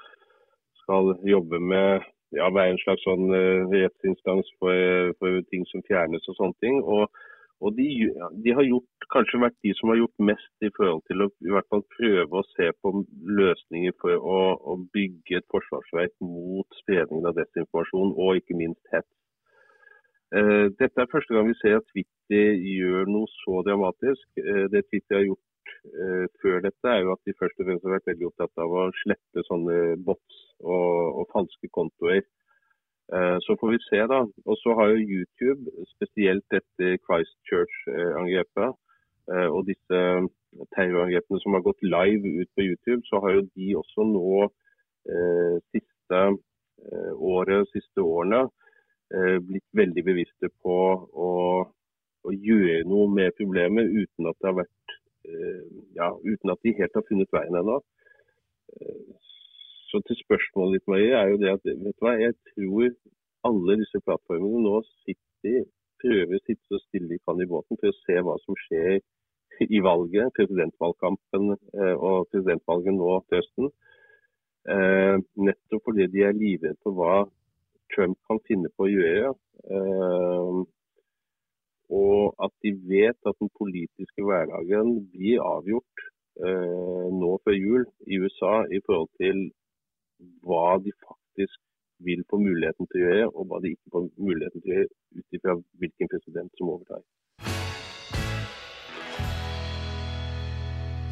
skal 0.83 1.15
jobbe 1.25 1.61
med 1.61 2.05
ja, 2.37 2.51
være 2.53 2.75
en 2.75 2.81
slags 2.83 3.05
sånn 3.07 3.33
rettsinstans 3.73 4.51
for, 4.61 5.13
for, 5.21 5.39
ting 5.49 5.65
som 5.71 5.85
fjernes 5.89 6.29
og 6.29 6.37
sånne 6.37 6.59
ting. 6.65 6.83
Og 6.85 7.09
og 7.63 7.77
de, 7.79 7.89
de, 8.45 8.55
har 8.57 8.67
gjort, 8.67 9.07
kanskje 9.15 9.41
vært 9.45 9.59
de 9.63 9.73
som 9.79 9.93
har 9.93 10.01
gjort 10.01 10.25
mest 10.31 10.67
i 10.67 10.71
forhold 10.77 11.03
til 11.11 11.23
å 11.23 11.29
i 11.47 11.53
hvert 11.55 11.69
fall 11.71 11.85
prøve 11.95 12.41
å 12.41 12.49
se 12.57 12.69
på 12.83 12.93
løsninger 13.39 13.95
for 14.03 14.19
å, 14.19 14.41
å 14.73 14.77
bygge 14.97 15.39
et 15.39 15.49
forsvarsverk 15.55 16.15
mot 16.27 16.81
spredningen 16.81 17.31
av 17.31 17.39
desinformasjon 17.39 18.17
og 18.17 18.41
ikke 18.41 18.59
minst 18.59 18.83
hets. 18.95 19.11
Uh, 20.33 20.73
dette 20.81 20.97
er 20.97 21.11
første 21.13 21.37
gang 21.37 21.49
vi 21.51 21.59
ser 21.61 21.79
at 21.79 21.89
Twitter 21.93 22.55
gjør 22.57 23.11
noe 23.13 23.31
så 23.45 23.63
dramatisk. 23.67 24.27
Uh, 24.41 24.67
det 24.73 24.87
Twitter 24.89 25.21
har 25.21 25.27
gjort 25.29 25.75
uh, 25.93 26.25
før 26.43 26.63
dette, 26.67 26.89
er 26.89 27.03
jo 27.05 27.15
at 27.15 27.23
de 27.29 27.37
først 27.39 27.61
og 27.61 27.69
fremst 27.69 27.85
har 27.87 27.99
vært 27.99 28.09
veldig 28.15 28.31
opptatt 28.31 28.65
av 28.65 28.79
å 28.81 28.87
slette 29.05 29.45
sånne 29.51 29.77
bots 30.07 30.39
og, 30.65 31.21
og 31.21 31.29
falske 31.37 31.71
kontoer. 31.77 32.25
Eh, 33.17 33.39
så 33.41 33.57
får 33.61 33.71
vi 33.71 33.79
se, 33.89 34.01
da. 34.15 34.21
Og 34.51 34.57
så 34.63 34.75
har 34.79 34.87
jo 34.89 35.09
YouTube, 35.15 35.61
spesielt 35.95 36.57
etter 36.59 36.97
Christchurch-angrepet 37.07 38.71
eh, 39.33 39.49
og 39.55 39.67
disse 39.69 39.99
terrorangrepene 40.77 41.41
som 41.43 41.57
har 41.57 41.65
gått 41.67 41.85
live 41.85 42.33
ut 42.41 42.51
på 42.57 42.65
YouTube, 42.69 43.03
så 43.11 43.21
har 43.21 43.37
jo 43.37 43.49
de 43.57 43.69
også 43.83 44.07
nå 44.09 44.31
eh, 44.47 45.57
siste 45.75 46.25
året, 47.33 47.69
siste 47.71 48.03
årene 48.03 48.49
blitt 49.47 49.77
veldig 49.77 50.03
bevisste 50.03 50.49
på 50.65 50.77
å, 51.25 51.33
å 52.27 52.33
gjøre 52.33 52.81
noe 52.89 53.11
med 53.13 53.37
problemet 53.39 53.93
uten 53.93 54.27
at 54.31 54.49
vært 54.57 54.95
ja, 55.95 56.09
uten 56.25 56.51
at 56.51 56.65
de 56.65 56.73
helt 56.81 56.97
har 56.97 57.05
funnet 57.07 57.31
veien 57.37 57.59
ennå. 57.61 57.77
Så 59.93 60.01
til 60.09 60.17
spørsmålet 60.25 60.79
ditt, 60.79 60.89
Marie, 60.89 61.13
er 61.13 61.27
jo 61.29 61.41
det 61.41 61.51
at 61.53 61.67
vet 61.69 61.83
du 61.85 62.01
hva, 62.01 62.15
jeg 62.17 62.33
tror 62.55 62.95
alle 63.49 63.75
disse 63.83 64.01
plattformene 64.07 64.63
nå 64.65 64.79
sitter, 65.05 65.67
prøver 66.01 66.39
å 66.39 66.45
sitte 66.47 66.65
så 66.71 66.81
stille 66.87 67.11
de 67.11 67.19
kan 67.27 67.43
i 67.45 67.49
båten 67.51 67.77
for 67.77 67.91
å 67.91 67.99
se 67.99 68.17
hva 68.25 68.39
som 68.47 68.57
skjer 68.65 69.03
i 69.69 69.83
valget, 69.85 70.33
presidentvalgkampen 70.39 71.53
eh, 71.53 71.93
og 71.93 72.31
presidentvalget 72.33 72.97
nå 72.97 73.13
til 73.27 73.43
høsten. 73.43 73.71
Eh, 74.73 75.21
nettopp 75.49 75.85
fordi 75.91 76.09
de 76.15 76.25
er 76.25 76.41
livredde 76.41 76.81
for 76.81 76.97
hva 76.97 77.15
Trump 77.93 78.17
kan 78.31 78.41
finne 78.49 78.73
på 78.73 78.89
å 78.89 78.93
gjøre. 78.95 79.35
Eh, 79.77 80.63
og 81.93 82.45
at 82.49 82.55
de 82.65 82.73
vet 82.89 83.29
at 83.29 83.37
den 83.45 83.53
politiske 83.61 84.25
hverdagen 84.25 85.03
blir 85.13 85.45
avgjort 85.45 86.09
nå 87.13 87.35
før 87.45 87.53
jul 87.53 87.83
i 88.09 88.17
USA 88.25 88.63
i 88.73 88.79
forhold 88.87 89.11
til 89.21 89.43
hva 90.45 90.79
de 90.85 90.95
faktisk 91.07 91.61
vil 92.03 92.23
få 92.31 92.41
muligheten 92.43 92.89
til 92.91 93.03
å 93.03 93.09
gjøre, 93.09 93.27
og 93.33 93.49
hva 93.49 93.61
de 93.63 93.75
ikke 93.75 93.95
får 93.95 94.09
muligheten 94.19 94.63
til 94.63 94.73
å 94.73 94.79
gjøre 94.79 94.95
ut 95.19 95.37
ifra 95.39 95.59
hvilken 95.83 96.11
president 96.15 96.59
som 96.59 96.73
overtar. 96.75 97.05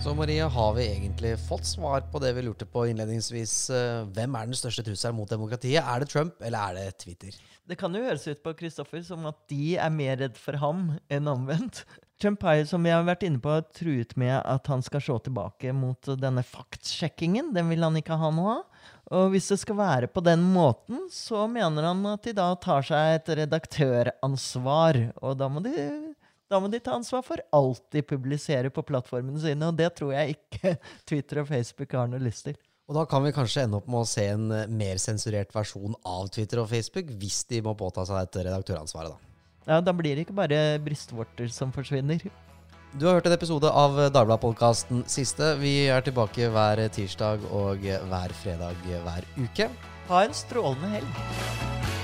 Så 0.00 0.14
Maria, 0.16 0.46
har 0.48 0.70
vi 0.78 0.86
egentlig 0.88 1.34
fått 1.44 1.66
svar 1.68 2.06
på 2.08 2.22
det 2.24 2.30
vi 2.32 2.46
lurte 2.46 2.64
på 2.64 2.86
innledningsvis? 2.88 3.54
Eh, 3.76 4.06
Hvem 4.16 4.36
er 4.38 4.46
den 4.48 4.56
største 4.56 4.84
trusselen 4.86 5.18
mot 5.18 5.28
demokratiet? 5.28 5.84
Er 5.84 6.00
det 6.00 6.08
Trump, 6.08 6.40
eller 6.40 6.70
er 6.70 6.78
det 6.78 7.02
Twitter? 7.04 7.36
Det 7.68 7.76
kan 7.78 7.92
jo 7.94 8.06
høres 8.06 8.24
ut 8.24 8.40
på 8.40 8.54
Kristoffer 8.56 9.04
som 9.04 9.28
at 9.28 9.36
de 9.52 9.76
er 9.76 9.92
mer 9.92 10.16
redd 10.22 10.40
for 10.40 10.56
ham 10.62 10.94
enn 11.12 11.28
omvendt. 11.28 11.84
Trump 12.20 12.42
har 12.44 12.64
som 12.68 12.84
vi 12.84 12.92
har 12.92 13.04
vært 13.06 13.22
inne 13.24 13.40
på, 13.40 13.54
truet 13.72 14.12
med 14.20 14.34
at 14.36 14.68
han 14.68 14.82
skal 14.84 15.00
se 15.00 15.14
tilbake 15.24 15.72
mot 15.72 16.10
denne 16.20 16.42
faktsjekkingen. 16.44 17.48
Den 17.56 17.70
vil 17.72 17.86
han 17.86 17.96
ikke 17.96 18.18
ha 18.20 18.28
noe 18.34 18.58
av. 18.58 18.88
Og 19.16 19.32
hvis 19.32 19.48
det 19.50 19.58
skal 19.62 19.78
være 19.78 20.10
på 20.12 20.22
den 20.22 20.42
måten, 20.52 21.06
så 21.10 21.46
mener 21.50 21.88
han 21.88 22.04
at 22.12 22.26
de 22.28 22.34
da 22.36 22.50
tar 22.60 22.84
seg 22.86 23.14
et 23.16 23.30
redaktøransvar. 23.40 25.00
Og 25.24 25.38
da 25.40 25.48
må 25.50 25.64
de, 25.64 25.72
da 26.52 26.60
må 26.60 26.68
de 26.70 26.82
ta 26.84 26.98
ansvar 26.98 27.24
for 27.26 27.42
alt 27.56 27.86
de 27.96 28.04
publiserer 28.04 28.68
på 28.74 28.84
plattformene 28.86 29.40
sine. 29.40 29.72
Og 29.72 29.80
det 29.80 29.88
tror 29.96 30.12
jeg 30.18 30.36
ikke 30.36 30.76
Twitter 31.08 31.40
og 31.40 31.48
Facebook 31.54 31.96
har 31.96 32.12
noe 32.12 32.20
lyst 32.22 32.50
til. 32.50 32.60
Og 32.90 32.98
da 32.98 33.06
kan 33.08 33.24
vi 33.24 33.32
kanskje 33.32 33.64
ende 33.64 33.80
opp 33.80 33.88
med 33.88 34.02
å 34.02 34.12
se 34.12 34.28
en 34.28 34.46
mer 34.76 35.00
sensurert 35.00 35.54
versjon 35.54 35.96
av 36.04 36.28
Twitter 36.34 36.60
og 36.60 36.68
Facebook, 36.74 37.16
hvis 37.22 37.44
de 37.48 37.62
må 37.64 37.76
påta 37.78 38.04
seg 38.04 38.26
dette 38.26 38.44
redaktøransvaret, 38.50 39.14
da. 39.14 39.29
Ja, 39.68 39.80
Da 39.80 39.92
blir 39.92 40.16
det 40.16 40.26
ikke 40.26 40.36
bare 40.36 40.78
brystvorter 40.82 41.50
som 41.52 41.72
forsvinner. 41.72 42.22
Du 42.98 43.06
har 43.06 43.20
hørt 43.20 43.26
en 43.26 43.36
episode 43.36 43.70
av 43.70 43.94
Dagbladet-podkasten 44.10 45.04
Siste. 45.06 45.52
Vi 45.60 45.86
er 45.86 46.02
tilbake 46.02 46.48
hver 46.50 46.82
tirsdag 46.90 47.44
og 47.54 47.84
hver 47.84 48.34
fredag 48.42 48.74
hver 48.88 49.28
uke. 49.38 49.68
Ha 50.08 50.24
en 50.26 50.34
strålende 50.34 50.90
helg. 50.96 51.99